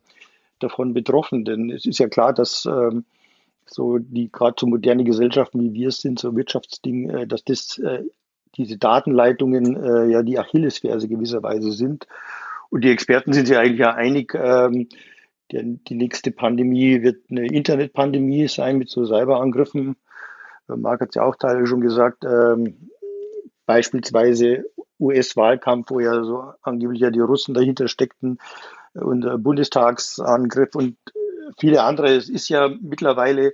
[0.59, 1.45] davon betroffen?
[1.45, 3.05] Denn es ist ja klar, dass ähm,
[3.73, 7.79] so die gerade so moderne Gesellschaften wie wir es sind, so Wirtschaftsding, äh, dass das
[7.79, 8.05] äh,
[8.57, 12.07] diese Datenleitungen äh, ja die Achillesferse gewisserweise sind.
[12.69, 14.89] Und die Experten sind sich eigentlich ja einig, ähm,
[15.53, 19.97] die nächste Pandemie wird eine Internetpandemie sein mit so Cyberangriffen.
[20.69, 22.91] Marc hat es ja auch teilweise schon gesagt, ähm,
[23.67, 24.65] beispielsweise
[25.01, 28.39] US-Wahlkampf, wo ja so angeblich ja die Russen dahinter steckten
[28.95, 30.97] und Bundestagsangriff und
[31.59, 32.15] viele andere.
[32.15, 33.53] Es ist ja mittlerweile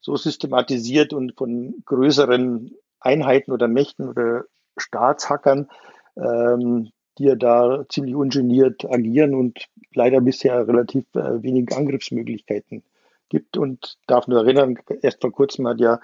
[0.00, 4.44] so systematisiert und von größeren Einheiten oder Mächten oder
[4.76, 5.68] Staatshackern,
[6.16, 12.82] ähm, die ja da ziemlich ungeniert agieren und leider bisher relativ äh, wenig Angriffsmöglichkeiten
[13.28, 13.56] gibt.
[13.56, 16.00] Und darf nur erinnern, erst vor kurzem hat ja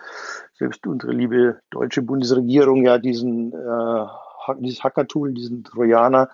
[0.55, 4.07] selbst unsere liebe deutsche Bundesregierung ja diesen äh,
[4.59, 6.31] dieses Hacker-Tool, diesen Trojaner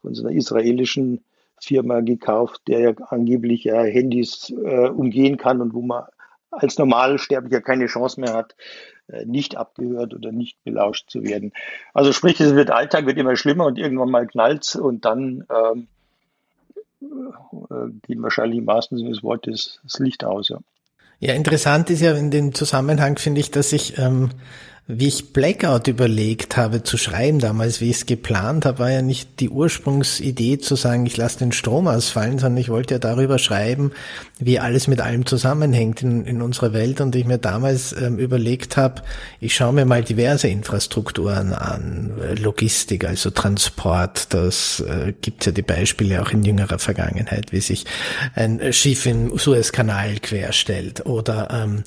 [0.00, 1.24] von so einer israelischen
[1.62, 6.04] Firma gekauft, der ja angeblich ja Handys äh, umgehen kann und wo man
[6.50, 8.54] als Normalsterblicher keine Chance mehr hat,
[9.08, 11.52] äh, nicht abgehört oder nicht belauscht zu werden.
[11.94, 15.88] Also sprich, es wird Alltag, wird immer schlimmer und irgendwann mal knallt und dann ähm,
[17.00, 20.50] äh, geht wahrscheinlich im wahrsten Sinne des Wortes das Licht aus.
[20.50, 20.58] Ja.
[21.20, 24.30] ja, interessant ist ja in dem Zusammenhang, finde ich, dass ich ähm,
[24.88, 29.00] wie ich Blackout überlegt habe zu schreiben damals, wie ich es geplant habe, war ja
[29.00, 33.38] nicht die Ursprungsidee zu sagen, ich lasse den Strom ausfallen, sondern ich wollte ja darüber
[33.38, 33.92] schreiben,
[34.40, 37.00] wie alles mit allem zusammenhängt in, in unserer Welt.
[37.00, 39.02] Und ich mir damals ähm, überlegt habe,
[39.38, 42.10] ich schaue mir mal diverse Infrastrukturen an,
[42.40, 47.84] Logistik, also Transport, das äh, gibt ja die Beispiele auch in jüngerer Vergangenheit, wie sich
[48.34, 51.84] ein Schiff im Suezkanal querstellt oder ähm,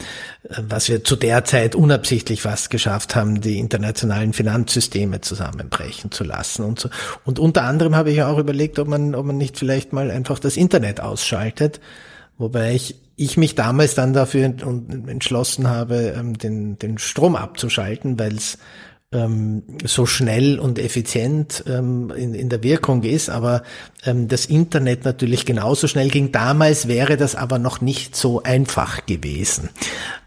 [0.57, 6.63] was wir zu der Zeit unabsichtlich fast geschafft haben, die internationalen Finanzsysteme zusammenbrechen zu lassen
[6.63, 6.89] und so.
[7.23, 10.39] Und unter anderem habe ich auch überlegt, ob man, ob man nicht vielleicht mal einfach
[10.39, 11.79] das Internet ausschaltet,
[12.37, 18.35] wobei ich ich mich damals dann dafür entschlossen habe, ähm, den, den Strom abzuschalten, weil
[18.35, 18.57] es
[19.15, 23.63] ähm, so schnell und effizient ähm, in, in der Wirkung ist, aber
[24.05, 26.31] ähm, das Internet natürlich genauso schnell ging.
[26.31, 29.69] Damals wäre das aber noch nicht so einfach gewesen.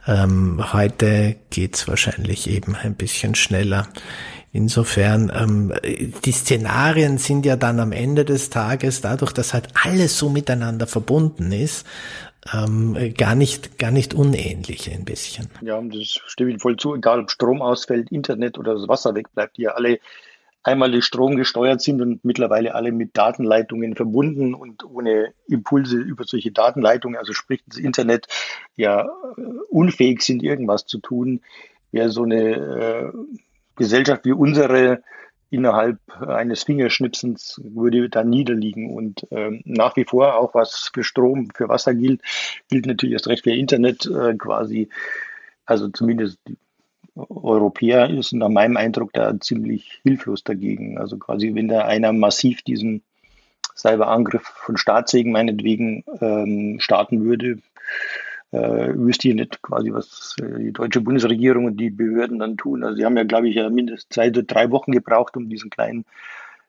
[0.07, 3.89] Ähm, heute geht's wahrscheinlich eben ein bisschen schneller.
[4.51, 5.75] Insofern, ähm,
[6.25, 10.87] die Szenarien sind ja dann am Ende des Tages, dadurch, dass halt alles so miteinander
[10.87, 11.87] verbunden ist,
[12.53, 15.49] ähm, gar nicht, gar nicht unähnlich ein bisschen.
[15.61, 16.95] Ja, das stimme ich voll zu.
[16.95, 19.99] Egal ob Strom ausfällt, Internet oder das Wasser wegbleibt, die ja alle
[20.63, 26.25] einmal durch Strom gesteuert sind und mittlerweile alle mit Datenleitungen verbunden und ohne Impulse über
[26.25, 28.27] solche Datenleitungen, also sprich das Internet,
[28.77, 31.41] ja äh, unfähig sind, irgendwas zu tun,
[31.91, 33.13] wäre so eine äh,
[33.77, 35.03] Gesellschaft wie unsere
[35.51, 38.95] innerhalb eines Fingerschnipsens würde da niederliegen.
[38.95, 42.21] Und ähm, nach wie vor, auch was für Strom, für Wasser gilt,
[42.69, 44.89] gilt natürlich erst recht für Internet äh, quasi.
[45.65, 46.57] Also zumindest die
[47.15, 50.99] Europäer ist nach meinem Eindruck da ziemlich hilflos dagegen.
[50.99, 53.03] Also quasi, wenn da einer massiv diesen
[53.77, 57.59] Cyberangriff von Staatssegen meinetwegen ähm, starten würde,
[58.51, 62.83] äh, wüsste ich nicht quasi, was äh, die deutsche Bundesregierung und die Behörden dann tun.
[62.83, 65.71] Also sie haben ja, glaube ich, ja mindestens zwei oder drei Wochen gebraucht, um diesen
[65.71, 66.05] kleinen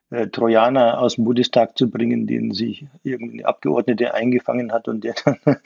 [0.10, 5.16] äh, Trojaner aus dem Bundestag zu bringen, den sich irgendeine Abgeordnete eingefangen hat und der
[5.24, 5.38] dann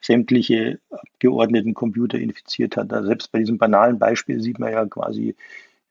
[0.00, 2.92] sämtliche Abgeordneten Computer infiziert hat.
[2.92, 5.36] Also selbst bei diesem banalen Beispiel sieht man ja quasi,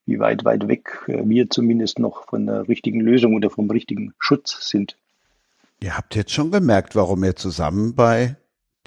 [0.05, 4.13] wie weit, weit weg äh, wir zumindest noch von der richtigen Lösung oder vom richtigen
[4.19, 4.95] Schutz sind.
[5.79, 8.35] Ihr habt jetzt schon gemerkt, warum ihr zusammen bei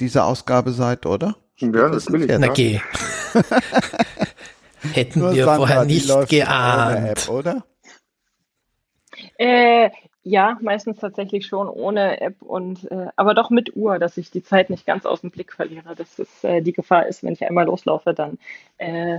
[0.00, 1.36] dieser Ausgabe seid, oder?
[1.56, 2.38] Ja, natürlich.
[2.38, 2.80] Na geh.
[4.92, 7.08] Hätten Nur wir Sandra, vorher nicht geahnt.
[7.08, 7.64] App, oder?
[9.38, 9.90] Äh,
[10.22, 14.42] ja, meistens tatsächlich schon ohne App und äh, aber doch mit Uhr, dass ich die
[14.42, 15.94] Zeit nicht ganz aus dem Blick verliere.
[15.94, 18.38] Das ist äh, die Gefahr ist, wenn ich einmal loslaufe, dann
[18.78, 19.18] äh,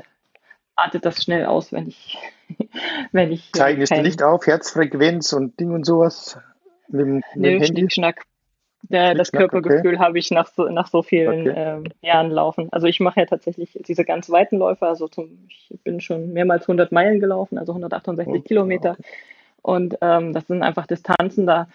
[0.75, 2.17] artet das schnell aus, wenn ich
[3.11, 6.39] wenn ich zeigen es nicht auf Herzfrequenz und Ding und sowas
[6.87, 7.89] mit dem, mit dem Handy.
[7.89, 8.23] Schnack.
[8.89, 9.99] Der, das Körpergefühl okay.
[9.99, 11.53] habe ich nach so, nach so vielen okay.
[11.55, 12.69] ähm, Jahren laufen.
[12.71, 14.85] Also ich mache ja tatsächlich diese ganz weiten Läufe.
[14.87, 18.91] Also zum, ich bin schon mehrmals 100 Meilen gelaufen, also 168 oh, Kilometer.
[18.91, 19.03] Okay.
[19.61, 21.67] Und ähm, das sind einfach Distanzen, da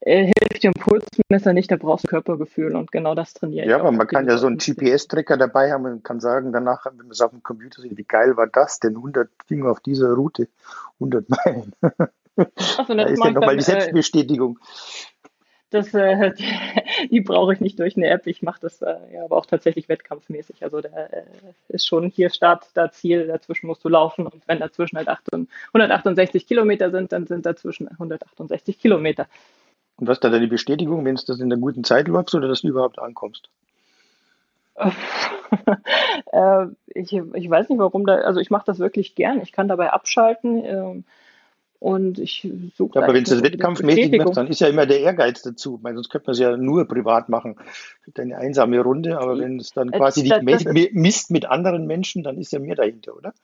[0.00, 3.70] äh, hilft dir ein Pulsmesser nicht, da brauchst du Körpergefühl und genau das trainiere ich.
[3.70, 6.96] Ja, aber man kann ja so einen GPS-Tracker dabei haben und kann sagen danach, wenn
[6.96, 8.96] man es auf dem Computer sieht, wie geil war das denn?
[8.96, 10.48] 100 Dinge auf dieser Route,
[11.00, 11.72] 100 Meilen.
[12.76, 14.58] Also, da ist ja nochmal die äh, Selbstbestätigung.
[15.74, 18.28] Das, äh, die, die brauche ich nicht durch eine App.
[18.28, 20.62] Ich mache das äh, ja aber auch tatsächlich wettkampfmäßig.
[20.62, 21.24] Also der äh,
[21.68, 24.28] ist schon hier Start, da Ziel, dazwischen musst du laufen.
[24.28, 29.26] Und wenn dazwischen halt 168 Kilometer sind, dann sind dazwischen 168 Kilometer.
[29.96, 32.46] Und was ist da die Bestätigung, wenn es das in der guten Zeit läuft oder
[32.46, 33.48] dass du überhaupt ankommst?
[34.76, 39.40] äh, ich, ich weiß nicht, warum da, also ich mache das wirklich gern.
[39.42, 41.04] Ich kann dabei abschalten.
[41.84, 42.98] Und ich suche.
[42.98, 45.80] Ja, aber wenn es das wettkampfmäßig macht, dann ist ja immer der Ehrgeiz dazu.
[45.82, 47.56] Weil sonst könnte man es ja nur privat machen.
[48.16, 52.22] Eine einsame Runde, aber wenn es dann äh, quasi das, dich misst mit anderen Menschen,
[52.22, 53.34] dann ist ja mehr dahinter, oder?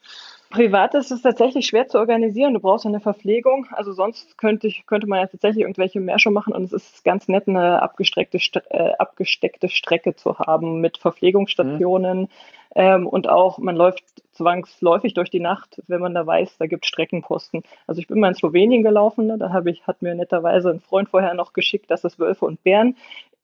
[0.51, 2.53] Privat ist es tatsächlich schwer zu organisieren.
[2.53, 3.67] Du brauchst eine Verpflegung.
[3.71, 7.27] Also sonst könnte ich, könnte man ja tatsächlich irgendwelche Märsche machen und es ist ganz
[7.27, 8.39] nett, eine abgestreckte,
[8.69, 12.21] äh, abgesteckte Strecke zu haben mit Verpflegungsstationen.
[12.21, 12.27] Mhm
[12.75, 16.85] ähm, und auch, man läuft zwangsläufig durch die Nacht, wenn man da weiß, da gibt
[16.85, 17.63] Streckenposten.
[17.85, 19.37] Also ich bin mal in Slowenien gelaufen, ne?
[19.37, 22.63] da habe ich, hat mir netterweise ein Freund vorher noch geschickt, dass es Wölfe und
[22.63, 22.95] Bären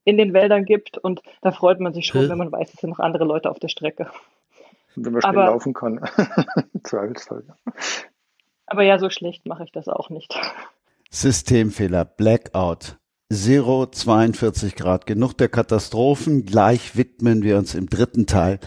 [0.06, 2.30] in den Wäldern gibt und da freut man sich schon, hm.
[2.30, 4.08] wenn man weiß, es sind noch andere Leute auf der Strecke.
[5.04, 6.00] Wenn man schnell aber, laufen kann.
[6.84, 7.44] Zweifelsfall.
[8.66, 10.38] Aber ja, so schlecht mache ich das auch nicht.
[11.12, 12.98] Systemfehler, Blackout.
[13.32, 15.06] Zero 42 Grad.
[15.06, 16.46] Genug der Katastrophen.
[16.46, 18.60] Gleich widmen wir uns im dritten Teil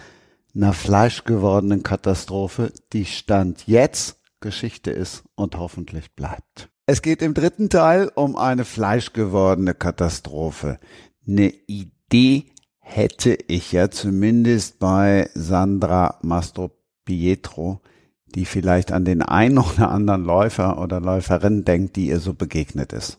[0.54, 6.70] einer fleischgewordenen Katastrophe, die Stand jetzt Geschichte ist und hoffentlich bleibt.
[6.86, 10.78] Es geht im dritten Teil um eine fleischgewordene Katastrophe.
[11.26, 12.46] Eine Idee
[12.90, 16.70] hätte ich ja zumindest bei Sandra Mastro
[17.04, 17.80] Pietro,
[18.26, 22.92] die vielleicht an den einen oder anderen Läufer oder Läuferin denkt, die ihr so begegnet
[22.92, 23.18] ist.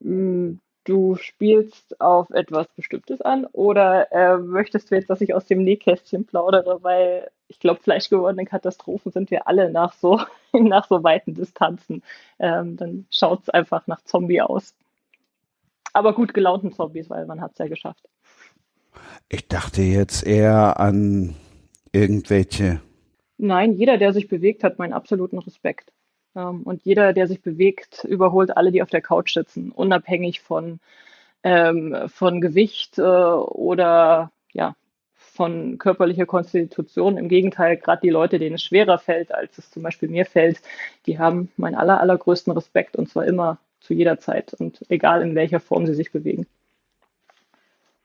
[0.00, 0.54] Mm,
[0.84, 5.64] du spielst auf etwas Bestimmtes an oder äh, möchtest du jetzt, dass ich aus dem
[5.64, 10.20] Nähkästchen plaudere, weil ich glaube, fleischgewordene Katastrophen sind wir alle nach so,
[10.52, 12.02] nach so weiten Distanzen.
[12.38, 14.74] Ähm, dann schaut es einfach nach Zombie aus.
[15.92, 18.08] Aber gut gelaunten Zombies, weil man hat es ja geschafft.
[19.28, 21.36] Ich dachte jetzt eher an
[21.92, 22.80] irgendwelche.
[23.38, 25.92] Nein, jeder, der sich bewegt, hat meinen absoluten Respekt.
[26.34, 30.80] Ähm, und jeder, der sich bewegt, überholt alle, die auf der Couch sitzen, unabhängig von,
[31.42, 34.74] ähm, von Gewicht äh, oder ja,
[35.14, 37.16] von körperlicher Konstitution.
[37.16, 40.60] Im Gegenteil, gerade die Leute, denen es schwerer fällt, als es zum Beispiel mir fällt,
[41.06, 45.34] die haben meinen aller, allergrößten Respekt und zwar immer zu jeder Zeit und egal in
[45.34, 46.46] welcher Form sie sich bewegen.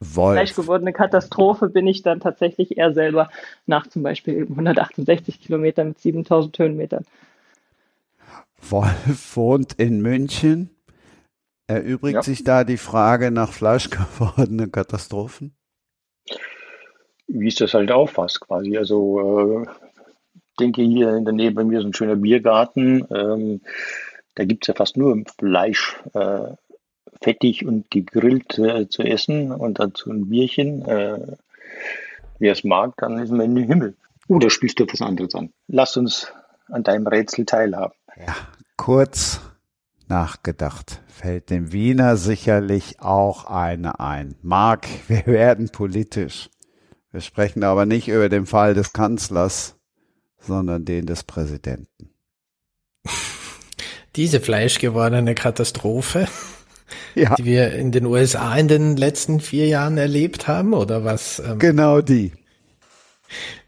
[0.00, 0.34] Wolf.
[0.34, 3.30] Fleischgewordene Katastrophe bin ich dann tatsächlich eher selber
[3.66, 7.04] nach zum Beispiel 168 Kilometern mit 7000 Höhenmetern.
[8.68, 10.70] Wolf wohnt in München.
[11.66, 12.22] Erübrigt ja.
[12.22, 15.56] sich da die Frage nach fleischgewordenen Katastrophen?
[17.28, 18.76] wie es das halt auffasst quasi.
[18.76, 19.66] Also äh,
[20.58, 23.06] denke hier in der Nähe bei mir ist ein schöner Biergarten.
[23.10, 23.60] Ähm,
[24.34, 26.52] da gibt es ja fast nur Fleisch, äh,
[27.22, 30.84] fettig und gegrillt äh, zu essen und dazu ein Bierchen.
[30.84, 31.36] Äh,
[32.38, 33.96] Wer es mag, dann ist man in den Himmel.
[34.28, 35.50] Oder spielst du etwas anderes an?
[35.68, 36.32] Lass uns
[36.68, 37.94] an deinem Rätsel teilhaben.
[38.16, 38.34] Ja,
[38.76, 39.40] kurz
[40.08, 44.34] nachgedacht fällt dem Wiener sicherlich auch eine ein.
[44.42, 46.50] Mark, wir werden politisch.
[47.10, 49.76] Wir sprechen aber nicht über den Fall des Kanzlers,
[50.38, 52.10] sondern den des Präsidenten.
[54.16, 56.26] Diese fleischgewordene Katastrophe,
[57.14, 57.34] ja.
[57.34, 61.42] die wir in den USA in den letzten vier Jahren erlebt haben, oder was?
[61.44, 62.32] Ähm, genau die.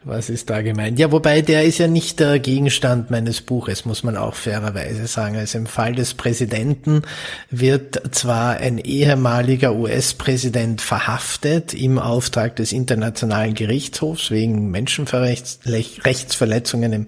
[0.05, 1.01] Was ist da gemeint?
[1.01, 5.37] Ja, wobei der ist ja nicht der Gegenstand meines Buches, muss man auch fairerweise sagen.
[5.37, 7.03] Also im Fall des Präsidenten
[7.51, 17.07] wird zwar ein ehemaliger US-Präsident verhaftet im Auftrag des Internationalen Gerichtshofs wegen Menschenrechtsverletzungen im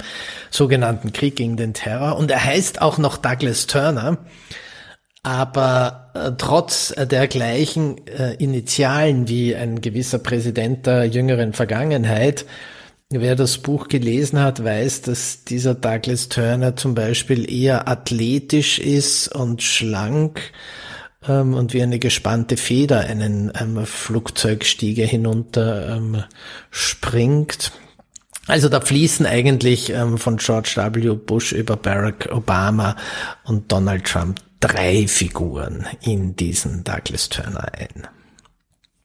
[0.51, 4.19] sogenannten Krieg gegen den Terror und er heißt auch noch Douglas Turner.
[5.23, 12.47] Aber äh, trotz der gleichen äh, Initialen wie ein gewisser Präsident der jüngeren Vergangenheit
[13.13, 19.35] Wer das Buch gelesen hat, weiß, dass dieser Douglas Turner zum Beispiel eher athletisch ist
[19.35, 20.41] und schlank
[21.27, 26.23] ähm, und wie eine gespannte Feder einen ähm, Flugzeugstiege hinunter ähm,
[26.71, 27.73] springt.
[28.47, 31.17] Also da fließen eigentlich ähm, von George W.
[31.17, 32.95] Bush über Barack Obama
[33.43, 38.07] und Donald Trump drei Figuren in diesen Douglas Turner ein.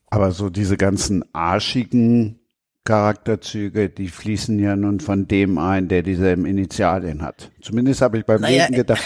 [0.10, 2.40] Aber so diese ganzen arschigen
[2.84, 7.52] Charakterzüge, die fließen ja nun von dem ein, der dieselben Initialien hat.
[7.62, 9.04] Zumindest habe ich beim naja, Lesen gedacht,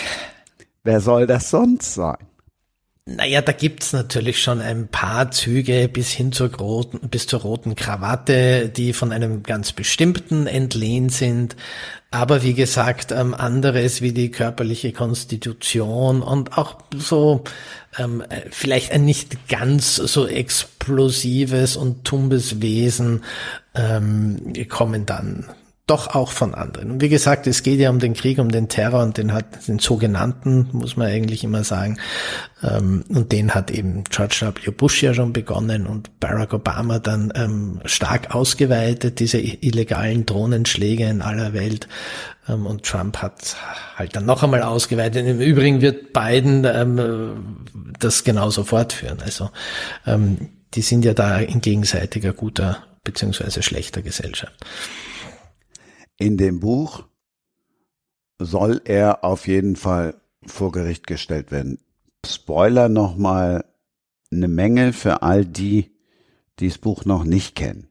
[0.83, 2.17] wer soll das sonst sein?
[3.05, 7.73] Naja, da gibt's natürlich schon ein paar Züge bis hin zur roten, bis zur roten
[7.73, 11.55] Krawatte, die von einem ganz bestimmten entlehnt sind.
[12.11, 17.43] Aber wie gesagt, ähm, anderes wie die körperliche Konstitution und auch so
[17.97, 23.23] ähm, vielleicht ein nicht ganz so explosives und tumbes Wesen
[23.73, 25.49] ähm, kommen dann
[25.89, 26.91] doch auch von anderen.
[26.91, 29.67] Und wie gesagt, es geht ja um den Krieg, um den Terror und den hat
[29.67, 31.97] den sogenannten, muss man eigentlich immer sagen,
[32.61, 34.71] ähm, und den hat eben George W.
[34.71, 41.21] Bush ja schon begonnen und Barack Obama dann ähm, stark ausgeweitet, diese illegalen Drohnenschläge in
[41.21, 41.87] aller Welt.
[42.47, 43.55] Ähm, und Trump hat
[43.95, 45.25] halt dann noch einmal ausgeweitet.
[45.25, 47.65] Im Übrigen wird Biden ähm,
[47.99, 49.19] das genauso fortführen.
[49.23, 49.49] Also
[50.05, 54.53] ähm, die sind ja da in gegenseitiger guter beziehungsweise schlechter Gesellschaft.
[56.19, 57.05] In dem Buch
[58.39, 60.15] soll er auf jeden Fall
[60.45, 61.79] vor Gericht gestellt werden.
[62.25, 63.65] Spoiler nochmal
[64.31, 65.91] eine Menge für all die,
[66.59, 67.87] die das Buch noch nicht kennen.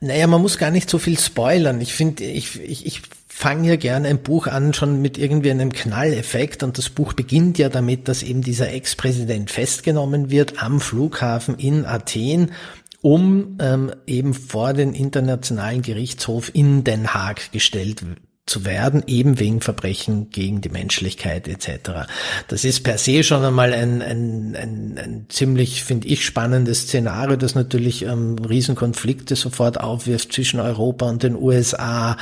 [0.00, 1.80] Naja, man muss gar nicht so viel spoilern.
[1.80, 5.72] Ich finde, ich, ich, ich fange ja gerne ein Buch an, schon mit irgendwie einem
[5.72, 6.62] Knalleffekt.
[6.62, 11.86] Und das Buch beginnt ja damit, dass eben dieser Ex-Präsident festgenommen wird am Flughafen in
[11.86, 12.52] Athen
[13.00, 18.02] um ähm, eben vor den Internationalen Gerichtshof in Den Haag gestellt
[18.48, 22.08] zu werden, eben wegen Verbrechen gegen die Menschlichkeit etc.
[22.48, 27.36] Das ist per se schon einmal ein, ein, ein, ein ziemlich, finde ich, spannendes Szenario,
[27.36, 32.16] das natürlich ähm, Riesenkonflikte sofort aufwirft zwischen Europa und den USA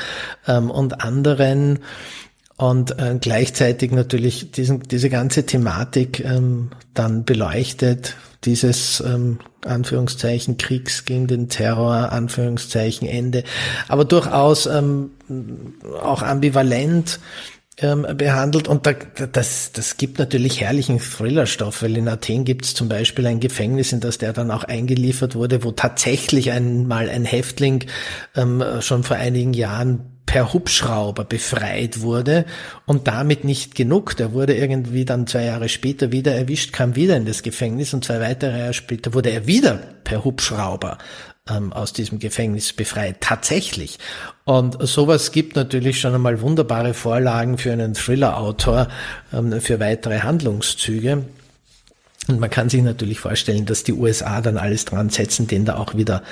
[0.46, 1.78] ähm, und anderen
[2.56, 8.16] und äh, gleichzeitig natürlich diesen, diese ganze Thematik ähm, dann beleuchtet,
[8.46, 13.44] dieses ähm, Anführungszeichen Kriegs gegen den Terror, Anführungszeichen Ende,
[13.88, 15.10] aber durchaus ähm,
[16.02, 17.20] auch ambivalent
[17.78, 18.68] ähm, behandelt.
[18.68, 18.94] Und da,
[19.32, 23.92] das, das gibt natürlich herrlichen Thrillerstoff, weil in Athen gibt es zum Beispiel ein Gefängnis,
[23.92, 27.84] in das der dann auch eingeliefert wurde, wo tatsächlich einmal ein Häftling
[28.34, 32.44] ähm, schon vor einigen Jahren per Hubschrauber befreit wurde
[32.84, 34.16] und damit nicht genug.
[34.16, 38.04] Der wurde irgendwie dann zwei Jahre später wieder erwischt, kam wieder in das Gefängnis und
[38.04, 39.74] zwei weitere Jahre später wurde er wieder
[40.04, 40.98] per Hubschrauber
[41.48, 43.20] ähm, aus diesem Gefängnis befreit.
[43.20, 43.98] Tatsächlich.
[44.44, 48.88] Und sowas gibt natürlich schon einmal wunderbare Vorlagen für einen Thriller-Autor,
[49.32, 51.24] ähm, für weitere Handlungszüge.
[52.28, 55.76] Und man kann sich natürlich vorstellen, dass die USA dann alles dran setzen, den da
[55.76, 56.22] auch wieder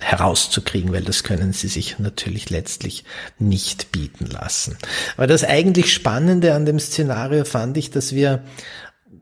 [0.00, 3.04] herauszukriegen, weil das können sie sich natürlich letztlich
[3.38, 4.76] nicht bieten lassen.
[5.16, 8.42] Aber das eigentlich Spannende an dem Szenario fand ich, dass wir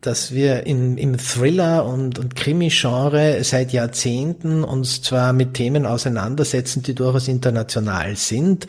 [0.00, 6.82] dass wir im, im Thriller- und, und Krimi-Genre seit Jahrzehnten uns zwar mit Themen auseinandersetzen,
[6.82, 8.68] die durchaus international sind,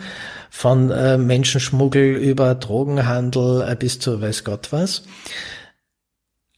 [0.49, 5.03] von äh, Menschenschmuggel über Drogenhandel äh, bis zu weiß Gott was,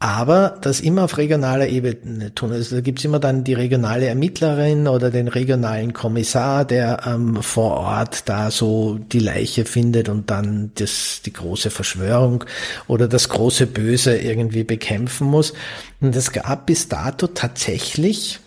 [0.01, 2.51] aber das immer auf regionaler Ebene tun.
[2.51, 7.77] Also da gibt's immer dann die regionale Ermittlerin oder den regionalen Kommissar, der ähm, vor
[7.77, 12.43] Ort da so die Leiche findet und dann das, die große Verschwörung
[12.87, 15.53] oder das große Böse irgendwie bekämpfen muss.
[15.99, 18.39] Und es gab bis dato tatsächlich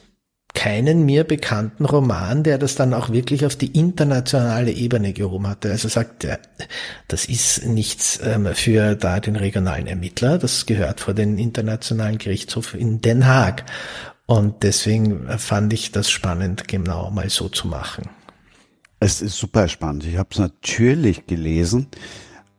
[0.55, 5.71] keinen mir bekannten Roman, der das dann auch wirklich auf die internationale Ebene gehoben hatte.
[5.71, 6.39] Also sagt er,
[7.09, 12.75] das ist nichts ähm, für da den regionalen Ermittler, das gehört vor den internationalen Gerichtshof
[12.75, 13.65] in Den Haag.
[14.27, 18.09] Und deswegen fand ich das spannend, genau mal so zu machen.
[19.01, 20.07] Es ist super spannend.
[20.07, 21.89] Ich habe es natürlich gelesen.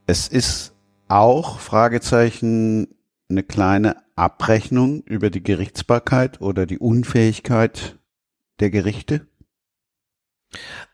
[0.05, 0.73] Es ist
[1.07, 2.87] auch Fragezeichen
[3.29, 7.99] eine kleine Abrechnung über die Gerichtsbarkeit oder die Unfähigkeit
[8.59, 9.27] der Gerichte?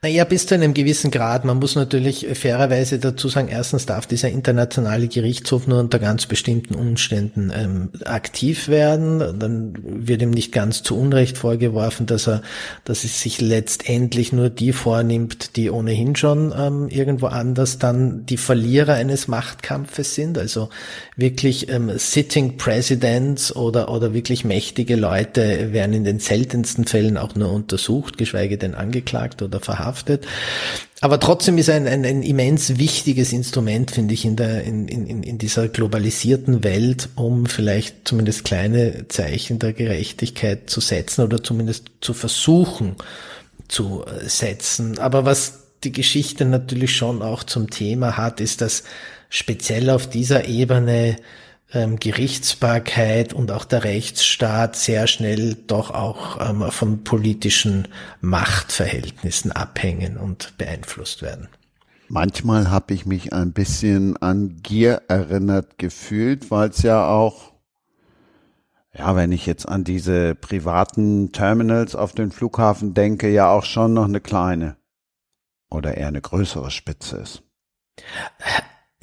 [0.03, 1.45] Naja, bis zu einem gewissen Grad.
[1.45, 6.73] Man muss natürlich fairerweise dazu sagen, erstens darf dieser internationale Gerichtshof nur unter ganz bestimmten
[6.73, 9.19] Umständen ähm, aktiv werden.
[9.37, 12.41] Dann wird ihm nicht ganz zu Unrecht vorgeworfen, dass er,
[12.83, 18.37] dass es sich letztendlich nur die vornimmt, die ohnehin schon ähm, irgendwo anders dann die
[18.37, 20.39] Verlierer eines Machtkampfes sind.
[20.39, 20.69] Also
[21.15, 27.35] wirklich ähm, Sitting Presidents oder, oder wirklich mächtige Leute werden in den seltensten Fällen auch
[27.35, 29.90] nur untersucht, geschweige denn angeklagt oder verhaftet.
[31.03, 35.23] Aber trotzdem ist ein, ein, ein immens wichtiges Instrument, finde ich, in, der, in, in,
[35.23, 41.89] in dieser globalisierten Welt, um vielleicht zumindest kleine Zeichen der Gerechtigkeit zu setzen oder zumindest
[42.01, 42.95] zu versuchen
[43.67, 44.99] zu äh, setzen.
[44.99, 48.83] Aber was die Geschichte natürlich schon auch zum Thema hat, ist, dass
[49.29, 51.15] speziell auf dieser Ebene
[51.73, 57.87] ähm, Gerichtsbarkeit und auch der Rechtsstaat sehr schnell doch auch ähm, von politischen
[58.19, 61.47] Machtverhältnissen abhängen und beeinflusst werden.
[62.09, 67.53] Manchmal habe ich mich ein bisschen an Gier erinnert gefühlt, weil es ja auch,
[68.93, 73.93] ja, wenn ich jetzt an diese privaten Terminals auf den Flughafen denke, ja auch schon
[73.93, 74.75] noch eine kleine
[75.69, 77.43] oder eher eine größere Spitze ist.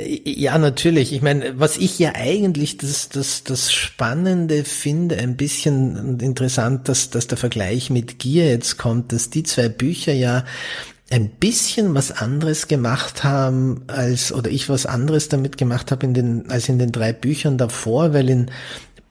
[0.01, 1.13] Ja, natürlich.
[1.13, 7.11] Ich meine, was ich ja eigentlich das, das, das Spannende finde, ein bisschen interessant, dass,
[7.11, 10.45] dass der Vergleich mit Gier jetzt kommt, dass die zwei Bücher ja
[11.11, 16.15] ein bisschen was anderes gemacht haben als, oder ich was anderes damit gemacht habe in
[16.15, 18.51] den, als in den drei Büchern davor, weil in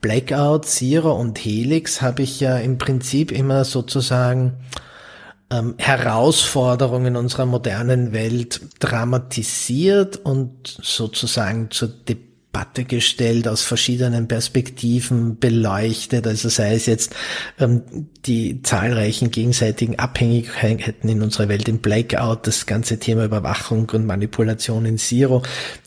[0.00, 4.54] Blackout, Zero und Helix habe ich ja im Prinzip immer sozusagen
[5.50, 16.26] ähm, Herausforderungen unserer modernen Welt dramatisiert und sozusagen zur Debatte gestellt, aus verschiedenen Perspektiven beleuchtet.
[16.26, 17.14] Also sei es jetzt
[17.58, 17.82] ähm,
[18.26, 24.84] die zahlreichen gegenseitigen Abhängigkeiten in unserer Welt im Blackout, das ganze Thema Überwachung und Manipulation
[24.84, 25.42] in Zero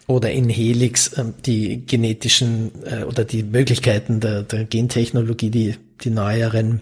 [0.07, 6.09] oder in Helix ähm, die genetischen äh, oder die Möglichkeiten der, der Gentechnologie, die, die
[6.09, 6.82] neueren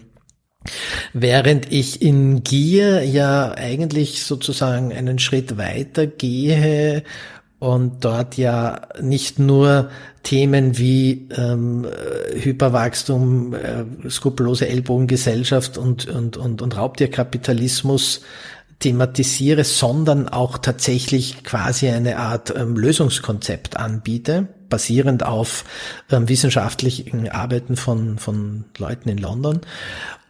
[1.12, 7.02] Während ich in Gier ja eigentlich sozusagen einen Schritt weiter gehe
[7.58, 9.90] und dort ja nicht nur
[10.22, 11.86] Themen wie ähm,
[12.34, 18.20] Hyperwachstum, äh, skrupellose Ellbogengesellschaft und, und, und, und Raubtierkapitalismus
[18.80, 25.64] thematisiere, sondern auch tatsächlich quasi eine Art ähm, Lösungskonzept anbiete basierend auf
[26.10, 29.60] ähm, wissenschaftlichen Arbeiten von, von Leuten in London.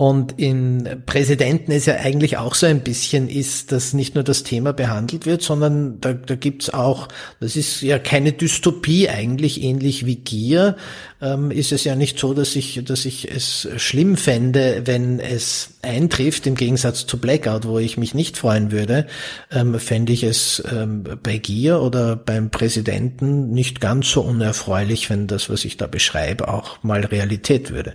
[0.01, 4.45] Und in Präsidenten ist ja eigentlich auch so ein bisschen ist, dass nicht nur das
[4.45, 10.07] Thema behandelt wird, sondern da, da gibt's auch, das ist ja keine Dystopie eigentlich, ähnlich
[10.07, 10.77] wie Gier,
[11.21, 15.75] ähm, ist es ja nicht so, dass ich, dass ich es schlimm fände, wenn es
[15.83, 19.07] eintrifft, im Gegensatz zu Blackout, wo ich mich nicht freuen würde,
[19.53, 25.27] ähm, fände ich es ähm, bei Gier oder beim Präsidenten nicht ganz so unerfreulich, wenn
[25.27, 27.93] das, was ich da beschreibe, auch mal Realität würde.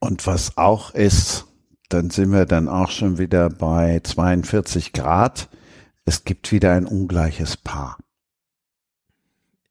[0.00, 1.46] Und was auch ist,
[1.88, 5.48] dann sind wir dann auch schon wieder bei 42 Grad.
[6.04, 7.98] Es gibt wieder ein ungleiches Paar.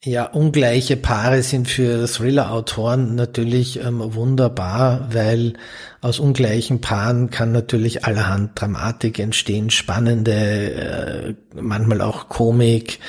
[0.04, 5.54] Ja, ungleiche Paare sind für Thriller-Autoren natürlich ähm, wunderbar, weil
[6.02, 13.00] aus ungleichen Paaren kann natürlich allerhand Dramatik entstehen, spannende, äh, manchmal auch Komik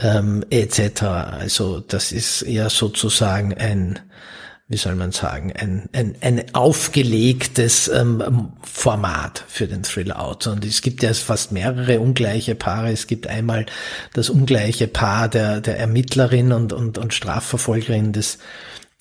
[0.00, 1.02] ähm, etc.
[1.02, 4.00] Also das ist ja sozusagen ein
[4.72, 10.54] wie soll man sagen, ein, ein, ein aufgelegtes ähm, Format für den Thriller-Autor.
[10.54, 12.90] Und es gibt ja fast mehrere ungleiche Paare.
[12.90, 13.66] Es gibt einmal
[14.14, 18.38] das ungleiche Paar der, der Ermittlerin und, und, und Strafverfolgerin des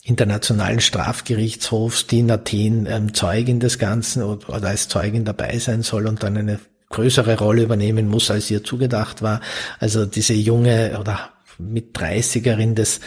[0.03, 5.83] Internationalen Strafgerichtshofs, die in Athen ähm, Zeugin des Ganzen oder, oder als Zeugin dabei sein
[5.83, 6.59] soll und dann eine
[6.89, 9.39] größere Rolle übernehmen muss, als ihr zugedacht war.
[9.79, 12.99] Also diese junge oder mit 30erin des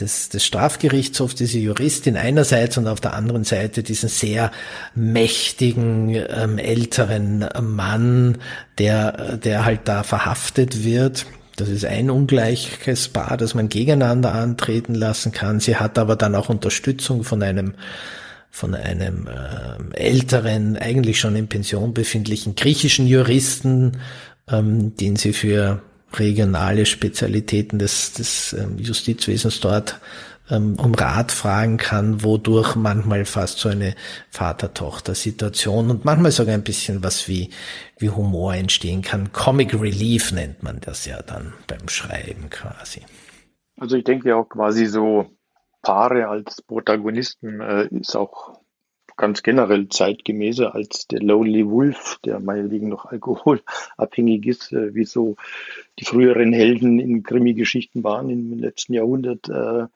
[0.00, 4.50] des, des Strafgerichtshofs, diese Juristin einerseits und auf der anderen Seite diesen sehr
[4.94, 8.38] mächtigen ähm, älteren Mann,
[8.78, 11.26] der, der halt da verhaftet wird.
[11.56, 15.60] Das ist ein ungleiches Paar, das man gegeneinander antreten lassen kann.
[15.60, 17.74] Sie hat aber dann auch Unterstützung von einem
[18.52, 23.98] von einem äh, älteren, eigentlich schon in Pension befindlichen griechischen Juristen,
[24.50, 25.80] ähm, den sie für
[26.12, 30.00] regionale Spezialitäten des, des ähm, Justizwesens dort
[30.50, 33.94] ähm, um Rat fragen kann, wodurch manchmal fast so eine
[34.30, 37.50] Vater-Tochter-Situation und manchmal sogar ein bisschen was wie,
[37.98, 39.32] wie Humor entstehen kann.
[39.32, 43.02] Comic Relief nennt man das ja dann beim Schreiben quasi.
[43.78, 45.26] Also ich denke auch quasi so
[45.82, 48.59] Paare als Protagonisten äh, ist auch
[49.20, 55.36] ganz generell zeitgemäßer als der Lonely Wolf, der meinetwegen noch alkoholabhängig ist, äh, wie so
[55.98, 59.86] die früheren Helden in Krimi-Geschichten waren im letzten Jahrhundert, äh,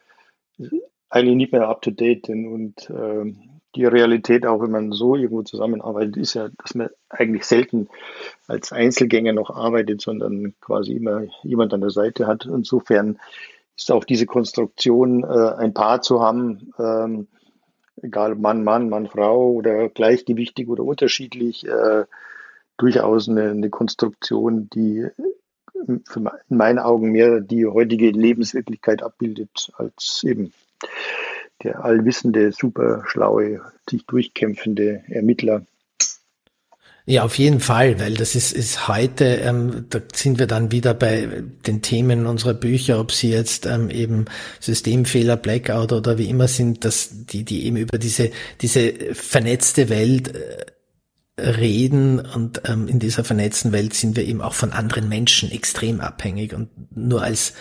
[1.08, 2.28] eigentlich nicht mehr up to date.
[2.28, 3.32] Und äh,
[3.74, 7.88] die Realität, auch wenn man so irgendwo zusammenarbeitet, ist ja, dass man eigentlich selten
[8.46, 12.44] als Einzelgänger noch arbeitet, sondern quasi immer jemand an der Seite hat.
[12.44, 13.18] Insofern
[13.74, 16.74] ist auch diese Konstruktion, äh, ein Paar zu haben,
[18.04, 22.04] egal Mann, Mann, Mann, Frau oder gleichgewichtig oder unterschiedlich, äh,
[22.76, 25.06] durchaus eine, eine Konstruktion, die
[25.86, 30.52] in meinen Augen mehr die heutige Lebenswirklichkeit abbildet, als eben
[31.62, 35.64] der allwissende, super schlaue, sich durchkämpfende Ermittler.
[37.06, 40.94] Ja, auf jeden Fall, weil das ist, ist heute, ähm, da sind wir dann wieder
[40.94, 44.24] bei den Themen unserer Bücher, ob sie jetzt ähm, eben
[44.58, 48.30] Systemfehler, Blackout oder wie immer sind, dass die, die eben über diese,
[48.62, 50.64] diese vernetzte Welt äh,
[51.36, 56.00] reden und ähm, in dieser vernetzten Welt sind wir eben auch von anderen Menschen extrem
[56.00, 57.54] abhängig und nur als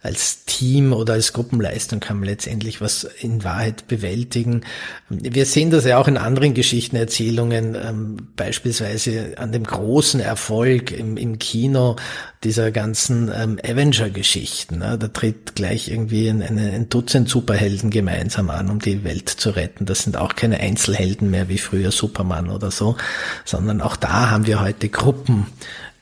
[0.00, 4.62] als Team oder als Gruppenleistung kann man letztendlich was in Wahrheit bewältigen.
[5.08, 11.16] Wir sehen das ja auch in anderen Geschichtenerzählungen, ähm, beispielsweise an dem großen Erfolg im,
[11.16, 11.96] im Kino
[12.44, 14.78] dieser ganzen ähm, Avenger-Geschichten.
[14.78, 14.96] Ne?
[14.98, 19.50] Da tritt gleich irgendwie ein, ein, ein Dutzend Superhelden gemeinsam an, um die Welt zu
[19.50, 19.86] retten.
[19.86, 22.96] Das sind auch keine Einzelhelden mehr wie früher Superman oder so,
[23.44, 25.46] sondern auch da haben wir heute Gruppen,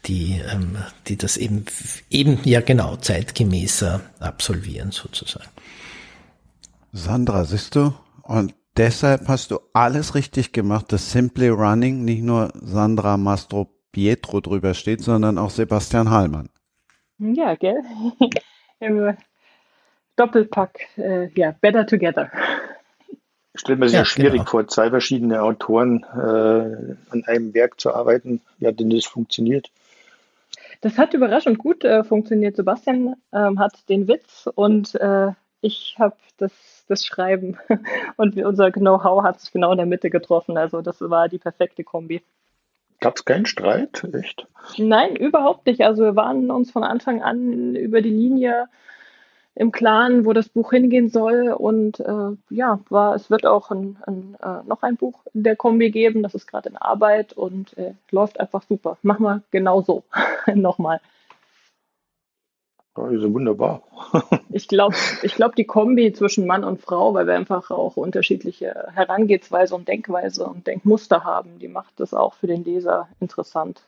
[0.04, 0.76] die, ähm,
[1.08, 1.64] die das eben,
[2.10, 5.48] eben ja genau zeitgemäßer absolvieren sozusagen.
[6.92, 7.94] Sandra, siehst du?
[8.22, 14.42] Und deshalb hast du alles richtig gemacht, dass Simply Running nicht nur Sandra Mastro Pietro
[14.42, 16.50] drüber steht, sondern auch Sebastian Hallmann.
[17.16, 17.82] Ja, gell?
[20.16, 22.30] Doppelpack, äh, ja, better together.
[23.54, 24.50] Ich stelle mir sehr ja, schwierig genau.
[24.50, 28.42] vor, zwei verschiedene Autoren äh, an einem Werk zu arbeiten.
[28.58, 29.70] Wie hat denn das funktioniert?
[30.82, 32.56] Das hat überraschend gut äh, funktioniert.
[32.56, 35.30] Sebastian ähm, hat den Witz und äh,
[35.62, 36.52] ich habe das,
[36.86, 37.56] das Schreiben.
[38.18, 40.58] Und unser Know-how hat sich genau in der Mitte getroffen.
[40.58, 42.22] Also das war die perfekte Kombi.
[43.00, 44.04] Gab es keinen Streit?
[44.12, 44.46] Echt?
[44.78, 45.82] Nein, überhaupt nicht.
[45.82, 48.68] Also wir waren uns von Anfang an über die Linie
[49.54, 51.48] im Klaren, wo das Buch hingehen soll.
[51.48, 55.56] Und äh, ja, war, es wird auch ein, ein, äh, noch ein Buch in der
[55.56, 56.22] Kombi geben.
[56.22, 58.98] Das ist gerade in Arbeit und äh, läuft einfach super.
[59.02, 60.04] Machen wir genau so.
[60.54, 61.00] Nochmal.
[62.96, 63.82] Ja, ist wunderbar.
[64.50, 68.88] ich glaube, ich glaub, die Kombi zwischen Mann und Frau, weil wir einfach auch unterschiedliche
[68.94, 73.82] Herangehensweise und Denkweise und Denkmuster haben, die macht das auch für den Leser interessant.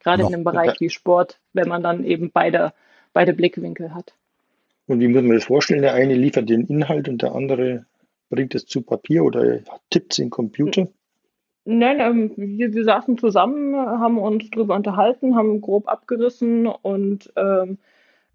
[0.00, 0.28] Gerade Noch.
[0.28, 2.72] in einem Bereich wie Sport, wenn man dann eben beide,
[3.12, 4.14] beide Blickwinkel hat.
[4.86, 5.82] Und wie muss man das vorstellen?
[5.82, 7.86] Der eine liefert den Inhalt und der andere
[8.28, 9.60] bringt es zu Papier oder
[9.90, 10.88] tippt es in den Computer?
[11.66, 17.78] Nein, ähm, wir, wir, saßen zusammen, haben uns darüber unterhalten, haben grob abgerissen und ähm,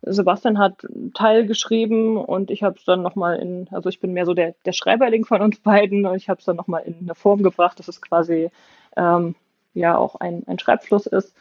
[0.02, 4.14] Sebastian hat einen Teil geschrieben und ich habe es dann nochmal in, also ich bin
[4.14, 6.96] mehr so der, der Schreiberling von uns beiden und ich habe es dann nochmal in
[7.02, 8.50] eine Form gebracht, dass es quasi
[8.96, 9.36] ähm,
[9.74, 11.36] ja auch ein, ein Schreibfluss ist.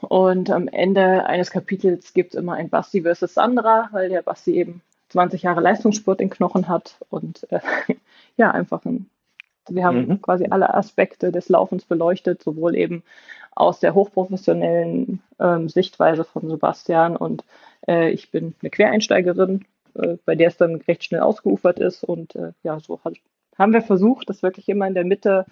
[0.00, 4.56] Und am Ende eines Kapitels gibt es immer ein Basti versus Sandra, weil der Basti
[4.56, 7.60] eben 20 Jahre Leistungssport in Knochen hat und äh,
[8.36, 9.10] ja, einfach ein,
[9.70, 10.22] wir haben mhm.
[10.22, 13.02] quasi alle Aspekte des Laufens beleuchtet, sowohl eben
[13.54, 17.44] aus der hochprofessionellen ähm, Sichtweise von Sebastian und
[17.86, 19.64] äh, ich bin eine Quereinsteigerin,
[19.94, 23.14] äh, bei der es dann recht schnell ausgeufert ist und äh, ja, so hat,
[23.58, 25.46] haben wir versucht, das wirklich immer in der Mitte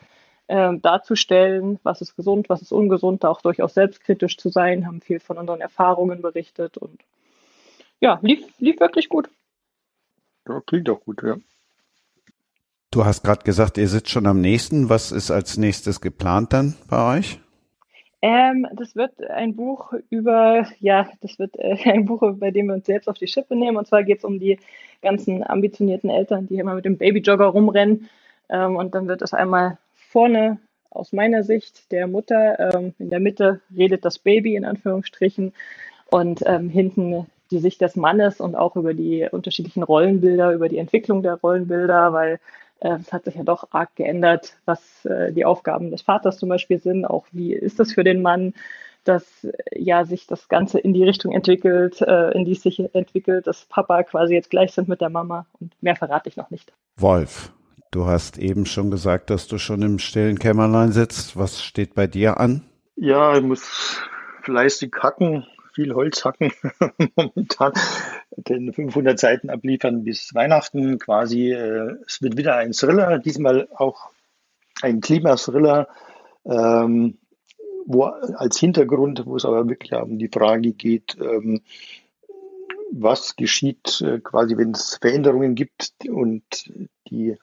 [0.47, 5.20] äh, darzustellen, was ist gesund, was ist ungesund, auch durchaus selbstkritisch zu sein, haben viel
[5.20, 7.01] von unseren Erfahrungen berichtet und
[8.01, 9.28] ja, lief, lief wirklich gut.
[10.48, 11.36] Ja, klingt auch gut, ja.
[12.90, 14.89] Du hast gerade gesagt, ihr sitzt schon am nächsten.
[14.89, 17.39] Was ist als nächstes geplant dann bei euch?
[18.23, 22.74] Ähm, das wird ein Buch über, ja, das wird äh, ein Buch, bei dem wir
[22.74, 23.77] uns selbst auf die Schippe nehmen.
[23.77, 24.59] Und zwar geht es um die
[25.02, 28.09] ganzen ambitionierten Eltern, die immer mit dem Babyjogger rumrennen.
[28.48, 30.59] Ähm, und dann wird es einmal vorne
[30.90, 35.52] aus meiner Sicht der Mutter, ähm, in der Mitte redet das Baby in Anführungsstrichen
[36.10, 40.78] und ähm, hinten die Sicht des Mannes und auch über die unterschiedlichen Rollenbilder, über die
[40.78, 42.40] Entwicklung der Rollenbilder, weil
[42.80, 46.78] es hat sich ja doch arg geändert, was äh, die Aufgaben des Vaters zum Beispiel
[46.78, 47.05] sind.
[47.05, 48.55] Auch wie ist das für den Mann,
[49.05, 53.46] dass ja sich das Ganze in die Richtung entwickelt, äh, in die es sich entwickelt,
[53.46, 56.72] dass Papa quasi jetzt gleich sind mit der Mama und mehr verrate ich noch nicht.
[56.96, 57.52] Wolf,
[57.90, 61.36] du hast eben schon gesagt, dass du schon im stillen Kämmerlein sitzt.
[61.36, 62.64] Was steht bei dir an?
[62.96, 64.00] Ja, ich muss
[64.42, 65.46] fleißig hacken,
[65.78, 66.50] viel Holz hacken
[67.14, 67.72] momentan,
[68.36, 71.52] den 500 Seiten abliefern bis Weihnachten quasi.
[71.52, 74.10] Äh, es wird wieder ein Thriller, diesmal auch
[74.82, 75.86] ein Klimathriller,
[76.44, 77.18] ähm,
[77.86, 81.60] wo als Hintergrund, wo es aber wirklich um die Frage geht, ähm,
[82.90, 86.72] was geschieht äh, quasi, wenn es Veränderungen gibt und
[87.09, 87.36] die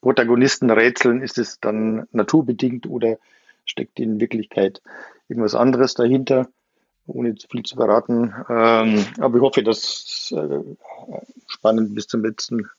[0.00, 3.18] Protagonisten rätseln, ist es dann naturbedingt oder
[3.64, 4.82] steckt in Wirklichkeit
[5.28, 6.48] irgendwas anderes dahinter
[7.10, 8.34] ohne zu viel zu verraten.
[8.48, 10.60] Ähm, aber ich hoffe, dass es äh,
[11.46, 12.70] spannend bis zur letzten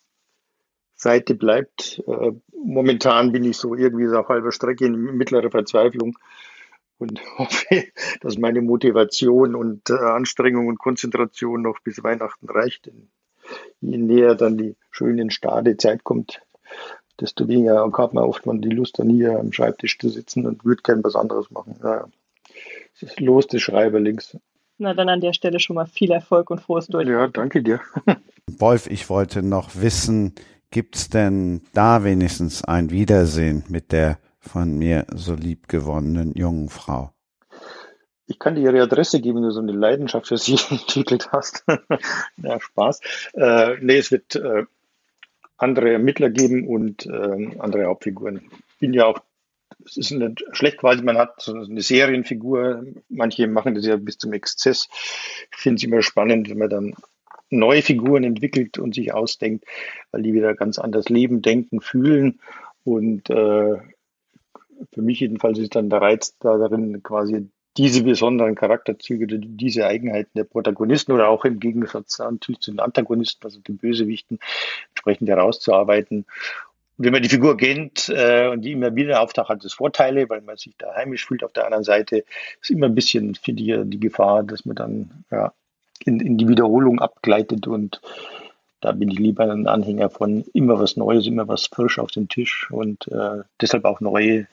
[0.96, 2.02] Seite bleibt.
[2.08, 6.18] Äh, momentan bin ich so irgendwie auf halber Strecke in mittlerer Verzweiflung
[6.98, 7.86] und hoffe,
[8.22, 12.86] dass meine Motivation und äh, Anstrengung und Konzentration noch bis Weihnachten reicht.
[12.86, 13.10] Denn
[13.82, 16.42] je näher dann die schöne Stadezeit kommt,
[17.20, 20.64] desto weniger hat man oft mal die Lust, dann hier am Schreibtisch zu sitzen und
[20.64, 21.76] würde gern was anderes machen.
[21.82, 22.08] Naja
[23.18, 24.38] los, die Schreiber links.
[24.78, 27.08] Na, dann an der Stelle schon mal viel Erfolg und frohes Durch.
[27.08, 27.80] Ja, danke dir.
[28.48, 30.34] Wolf, ich wollte noch wissen,
[30.72, 36.70] gibt es denn da wenigstens ein Wiedersehen mit der von mir so lieb gewonnenen jungen
[36.70, 37.12] Frau?
[38.26, 41.64] Ich kann dir ihre Adresse geben, wenn du so eine Leidenschaft für sie entwickelt hast.
[42.38, 43.02] ja, Spaß.
[43.34, 44.64] Äh, nee, es wird äh,
[45.58, 48.42] andere Ermittler geben und äh, andere Hauptfiguren.
[48.70, 49.20] Ich bin ja auch
[49.86, 54.18] es ist nicht schlecht quasi, man hat so eine Serienfigur, manche machen das ja bis
[54.18, 54.88] zum Exzess.
[55.52, 56.94] Ich finde es immer spannend, wenn man dann
[57.50, 59.66] neue Figuren entwickelt und sich ausdenkt,
[60.12, 62.40] weil die wieder ganz anders leben, denken, fühlen.
[62.84, 63.78] Und äh,
[64.94, 70.32] für mich jedenfalls ist dann der Reiz da darin, quasi diese besonderen Charakterzüge, diese Eigenheiten
[70.36, 74.40] der Protagonisten oder auch im Gegensatz natürlich zu den Antagonisten, also den Bösewichten,
[74.90, 76.26] entsprechend herauszuarbeiten
[77.04, 80.42] wenn man die Figur kennt äh, und die immer wieder auftaucht, hat es Vorteile, weil
[80.42, 81.44] man sich da heimisch fühlt.
[81.44, 82.24] Auf der anderen Seite
[82.62, 85.54] ist immer ein bisschen, finde ich, die Gefahr, dass man dann ja,
[86.06, 88.02] in, in die Wiederholung abgleitet und
[88.82, 92.28] da bin ich lieber ein Anhänger von immer was Neues, immer was frisch auf dem
[92.28, 94.48] Tisch und äh, deshalb auch neue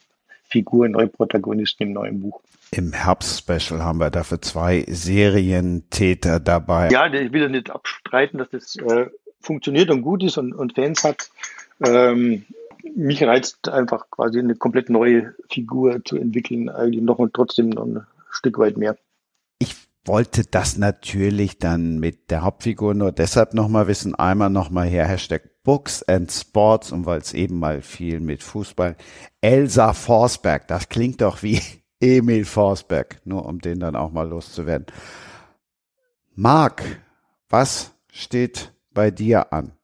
[0.45, 2.41] Figuren, neue Protagonisten im neuen Buch.
[2.71, 6.91] Im Herbst-Special haben wir dafür zwei Serientäter dabei.
[6.91, 9.07] Ja, ich will ja nicht abstreiten, dass das äh,
[9.41, 11.31] funktioniert und gut ist und, und Fans hat.
[11.81, 12.45] Ähm,
[12.95, 17.87] mich reizt einfach quasi eine komplett neue Figur zu entwickeln, eigentlich noch und trotzdem noch
[17.87, 18.97] ein Stück weit mehr.
[19.59, 19.75] Ich
[20.05, 24.15] wollte das natürlich dann mit der Hauptfigur nur deshalb nochmal wissen.
[24.15, 28.97] Einmal nochmal her, Hashtag Books and Sports und weil es eben mal viel mit Fußball.
[29.41, 31.61] Elsa Forsberg, das klingt doch wie
[32.01, 34.87] Emil Forsberg, nur um den dann auch mal loszuwerden.
[36.35, 36.83] Marc,
[37.49, 39.78] was steht bei dir an?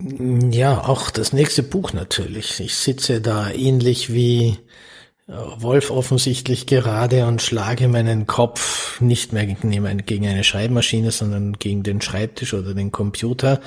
[0.00, 2.60] Ja, auch das nächste Buch natürlich.
[2.60, 4.58] Ich sitze da ähnlich wie
[5.28, 11.82] äh, Wolf offensichtlich gerade und schlage meinen Kopf nicht mehr gegen eine Schreibmaschine, sondern gegen
[11.84, 13.60] den Schreibtisch oder den Computer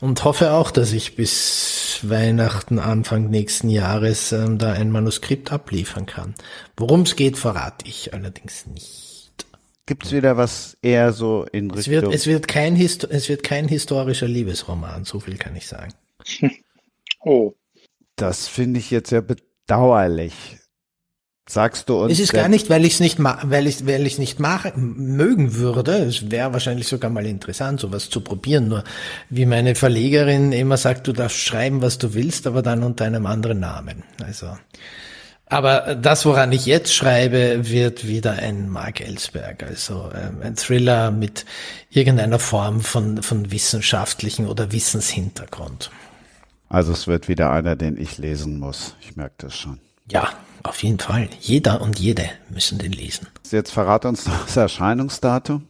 [0.00, 6.06] und hoffe auch, dass ich bis Weihnachten, Anfang nächsten Jahres ähm, da ein Manuskript abliefern
[6.06, 6.34] kann.
[6.76, 9.07] Worum es geht, verrate ich allerdings nicht.
[9.88, 11.78] Gibt es wieder was eher so in Richtung?
[11.80, 15.66] Es wird, es wird kein Histo es wird kein historischer Liebesroman, so viel kann ich
[15.66, 15.94] sagen.
[17.20, 17.54] oh.
[18.14, 20.58] Das finde ich jetzt ja bedauerlich.
[21.48, 22.12] Sagst du uns?
[22.12, 25.54] Es ist gar nicht, weil ich es nicht, weil ich, weil ich nicht machen, mögen
[25.54, 25.92] würde.
[25.92, 28.68] Es wäre wahrscheinlich sogar mal interessant, sowas zu probieren.
[28.68, 28.84] Nur
[29.30, 33.24] wie meine Verlegerin immer sagt, du darfst schreiben, was du willst, aber dann unter einem
[33.24, 34.04] anderen Namen.
[34.22, 34.48] Also
[35.50, 41.10] aber das, woran ich jetzt schreibe, wird wieder ein Mark Ellsberg, also ähm, ein Thriller
[41.10, 41.46] mit
[41.90, 45.90] irgendeiner Form von, von wissenschaftlichen oder Wissenshintergrund.
[46.68, 48.94] Also es wird wieder einer, den ich lesen muss.
[49.00, 49.80] Ich merke das schon.
[50.10, 50.28] Ja,
[50.62, 51.28] auf jeden Fall.
[51.40, 53.26] Jeder und jede müssen den lesen.
[53.50, 55.66] Jetzt verrate uns noch das Erscheinungsdatum.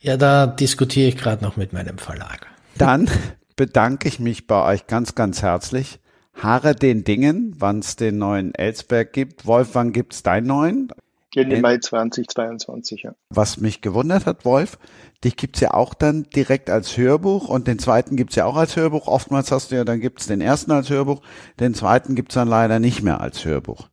[0.00, 2.46] Ja, da diskutiere ich gerade noch mit meinem Verlag.
[2.76, 3.10] Dann
[3.56, 6.00] bedanke ich mich bei euch ganz, ganz herzlich
[6.34, 9.46] Haare den Dingen, wann es den neuen Elsberg gibt.
[9.46, 10.92] Wolf, wann gibt's deinen neuen?
[11.34, 13.14] Ende Mai 2022, ja.
[13.28, 14.78] Was mich gewundert hat, Wolf,
[15.22, 18.74] dich gibt's ja auch dann direkt als Hörbuch und den zweiten gibt's ja auch als
[18.74, 19.06] Hörbuch.
[19.06, 21.20] Oftmals hast du ja, dann gibt's den ersten als Hörbuch,
[21.60, 23.88] den zweiten gibt's dann leider nicht mehr als Hörbuch.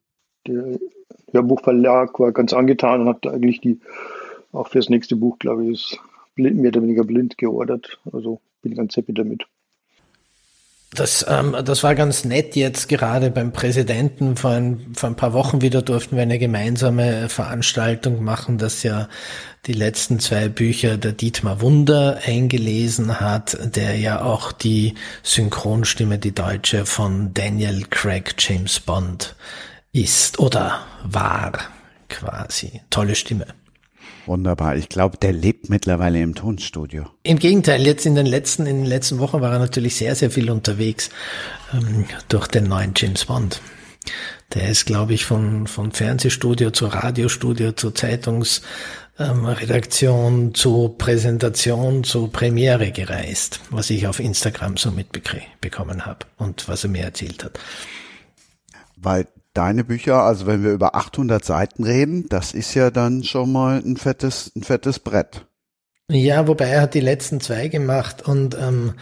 [0.47, 0.79] Der
[1.31, 3.79] Hörbuchverlag war ganz angetan und hat eigentlich die,
[4.51, 5.99] auch fürs nächste Buch, glaube ich, ist
[6.33, 7.99] blind, mehr oder weniger blind geordert.
[8.11, 9.45] Also bin ganz happy damit.
[10.91, 14.37] Das, ähm, das war ganz nett jetzt gerade beim Präsidenten.
[14.37, 19.09] Vor ein, vor ein paar Wochen wieder durften wir eine gemeinsame Veranstaltung machen, dass ja
[19.65, 26.33] die letzten zwei Bücher der Dietmar Wunder eingelesen hat, der ja auch die Synchronstimme, die
[26.33, 29.35] deutsche von Daniel Craig James Bond
[29.91, 31.51] ist oder war
[32.07, 32.81] quasi.
[32.89, 33.47] Tolle Stimme.
[34.27, 34.75] Wunderbar.
[34.75, 37.05] Ich glaube, der lebt mittlerweile im Tonstudio.
[37.23, 40.29] Im Gegenteil, jetzt in den letzten, in den letzten Wochen war er natürlich sehr, sehr
[40.29, 41.09] viel unterwegs
[41.73, 43.61] ähm, durch den neuen James Bond.
[44.53, 52.27] Der ist, glaube ich, von, von Fernsehstudio zu Radiostudio zu Zeitungsredaktion ähm, zu Präsentation zu
[52.27, 57.57] Premiere gereist, was ich auf Instagram so mitbekommen habe und was er mir erzählt hat.
[58.97, 63.51] Weil deine Bücher, also wenn wir über 800 Seiten reden, das ist ja dann schon
[63.51, 65.45] mal ein fettes, ein fettes Brett.
[66.09, 68.93] Ja, wobei er hat die letzten zwei gemacht und ähm,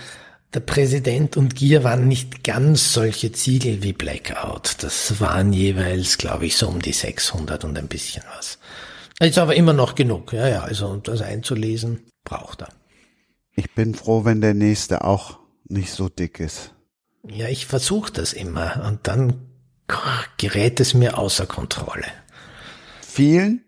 [0.53, 4.77] der Präsident und Gier waren nicht ganz solche Ziegel wie Blackout.
[4.83, 8.57] Das waren jeweils, glaube ich, so um die 600 und ein bisschen was.
[9.19, 12.69] Ist aber immer noch genug, ja, ja, also das einzulesen braucht er.
[13.55, 15.37] Ich bin froh, wenn der nächste auch
[15.67, 16.73] nicht so dick ist.
[17.27, 19.54] Ja, ich versuche das immer und dann
[20.37, 22.05] gerät es mir außer Kontrolle.
[23.01, 23.63] Vielen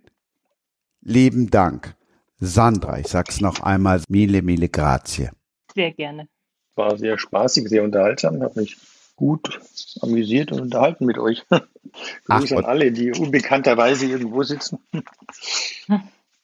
[1.01, 1.95] lieben Dank.
[2.39, 5.29] Sandra, ich sag's noch einmal, mille, mille grazie.
[5.73, 6.27] Sehr gerne.
[6.75, 8.77] War sehr spaßig, sehr unterhaltsam, habe mich
[9.15, 9.59] gut
[10.01, 11.43] amüsiert und unterhalten mit euch.
[12.25, 14.77] Grüße an alle, die unbekannterweise irgendwo sitzen.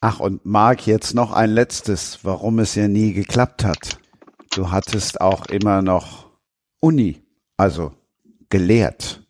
[0.00, 3.98] Ach, und Marc, jetzt noch ein letztes, warum es ja nie geklappt hat.
[4.54, 6.30] Du hattest auch immer noch
[6.80, 7.22] Uni,
[7.56, 7.92] also
[8.50, 9.23] gelehrt.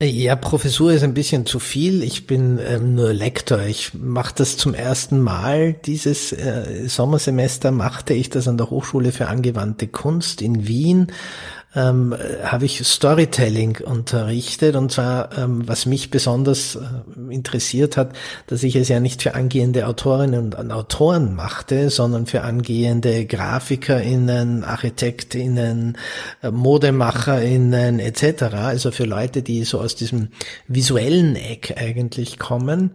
[0.00, 2.04] Ja, Professur ist ein bisschen zu viel.
[2.04, 3.62] Ich bin ähm, nur Lektor.
[3.62, 5.72] Ich mache das zum ersten Mal.
[5.72, 11.08] Dieses äh, Sommersemester machte ich das an der Hochschule für angewandte Kunst in Wien
[11.74, 18.12] ähm, habe ich Storytelling unterrichtet und zwar, ähm, was mich besonders äh, interessiert hat,
[18.46, 24.64] dass ich es ja nicht für angehende Autorinnen und Autoren machte, sondern für angehende GrafikerInnen,
[24.64, 25.98] ArchitektInnen,
[26.42, 30.28] äh, ModemacherInnen etc., also für Leute, die so aus diesem
[30.68, 32.92] visuellen Eck eigentlich kommen.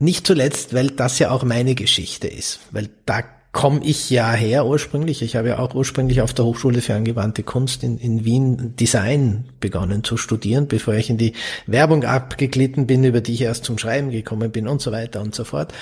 [0.00, 3.22] Nicht zuletzt, weil das ja auch meine Geschichte ist, weil da
[3.54, 5.22] komme ich ja her ursprünglich.
[5.22, 9.44] Ich habe ja auch ursprünglich auf der Hochschule für angewandte Kunst in, in Wien Design
[9.60, 11.34] begonnen zu studieren, bevor ich in die
[11.66, 15.36] Werbung abgeglitten bin, über die ich erst zum Schreiben gekommen bin und so weiter und
[15.36, 15.72] so fort.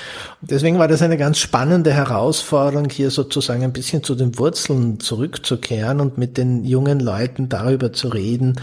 [0.43, 5.01] Und deswegen war das eine ganz spannende Herausforderung, hier sozusagen ein bisschen zu den Wurzeln
[5.01, 8.61] zurückzukehren und mit den jungen Leuten darüber zu reden,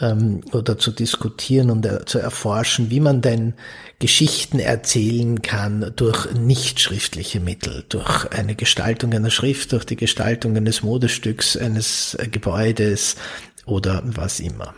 [0.00, 3.54] ähm, oder zu diskutieren und äh, zu erforschen, wie man denn
[3.98, 10.56] Geschichten erzählen kann durch nicht schriftliche Mittel, durch eine Gestaltung einer Schrift, durch die Gestaltung
[10.56, 13.16] eines Modestücks, eines äh, Gebäudes
[13.64, 14.74] oder was immer.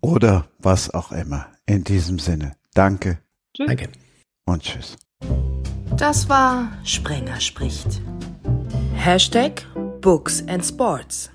[0.00, 1.46] Oder was auch immer.
[1.66, 2.56] In diesem Sinne.
[2.74, 3.18] Danke.
[3.54, 3.66] Tschüss.
[3.66, 3.88] Danke.
[4.46, 4.96] Und tschüss.
[5.96, 8.00] Das war Sprenger spricht.
[8.94, 9.64] Hashtag
[10.00, 11.30] Books and Sports.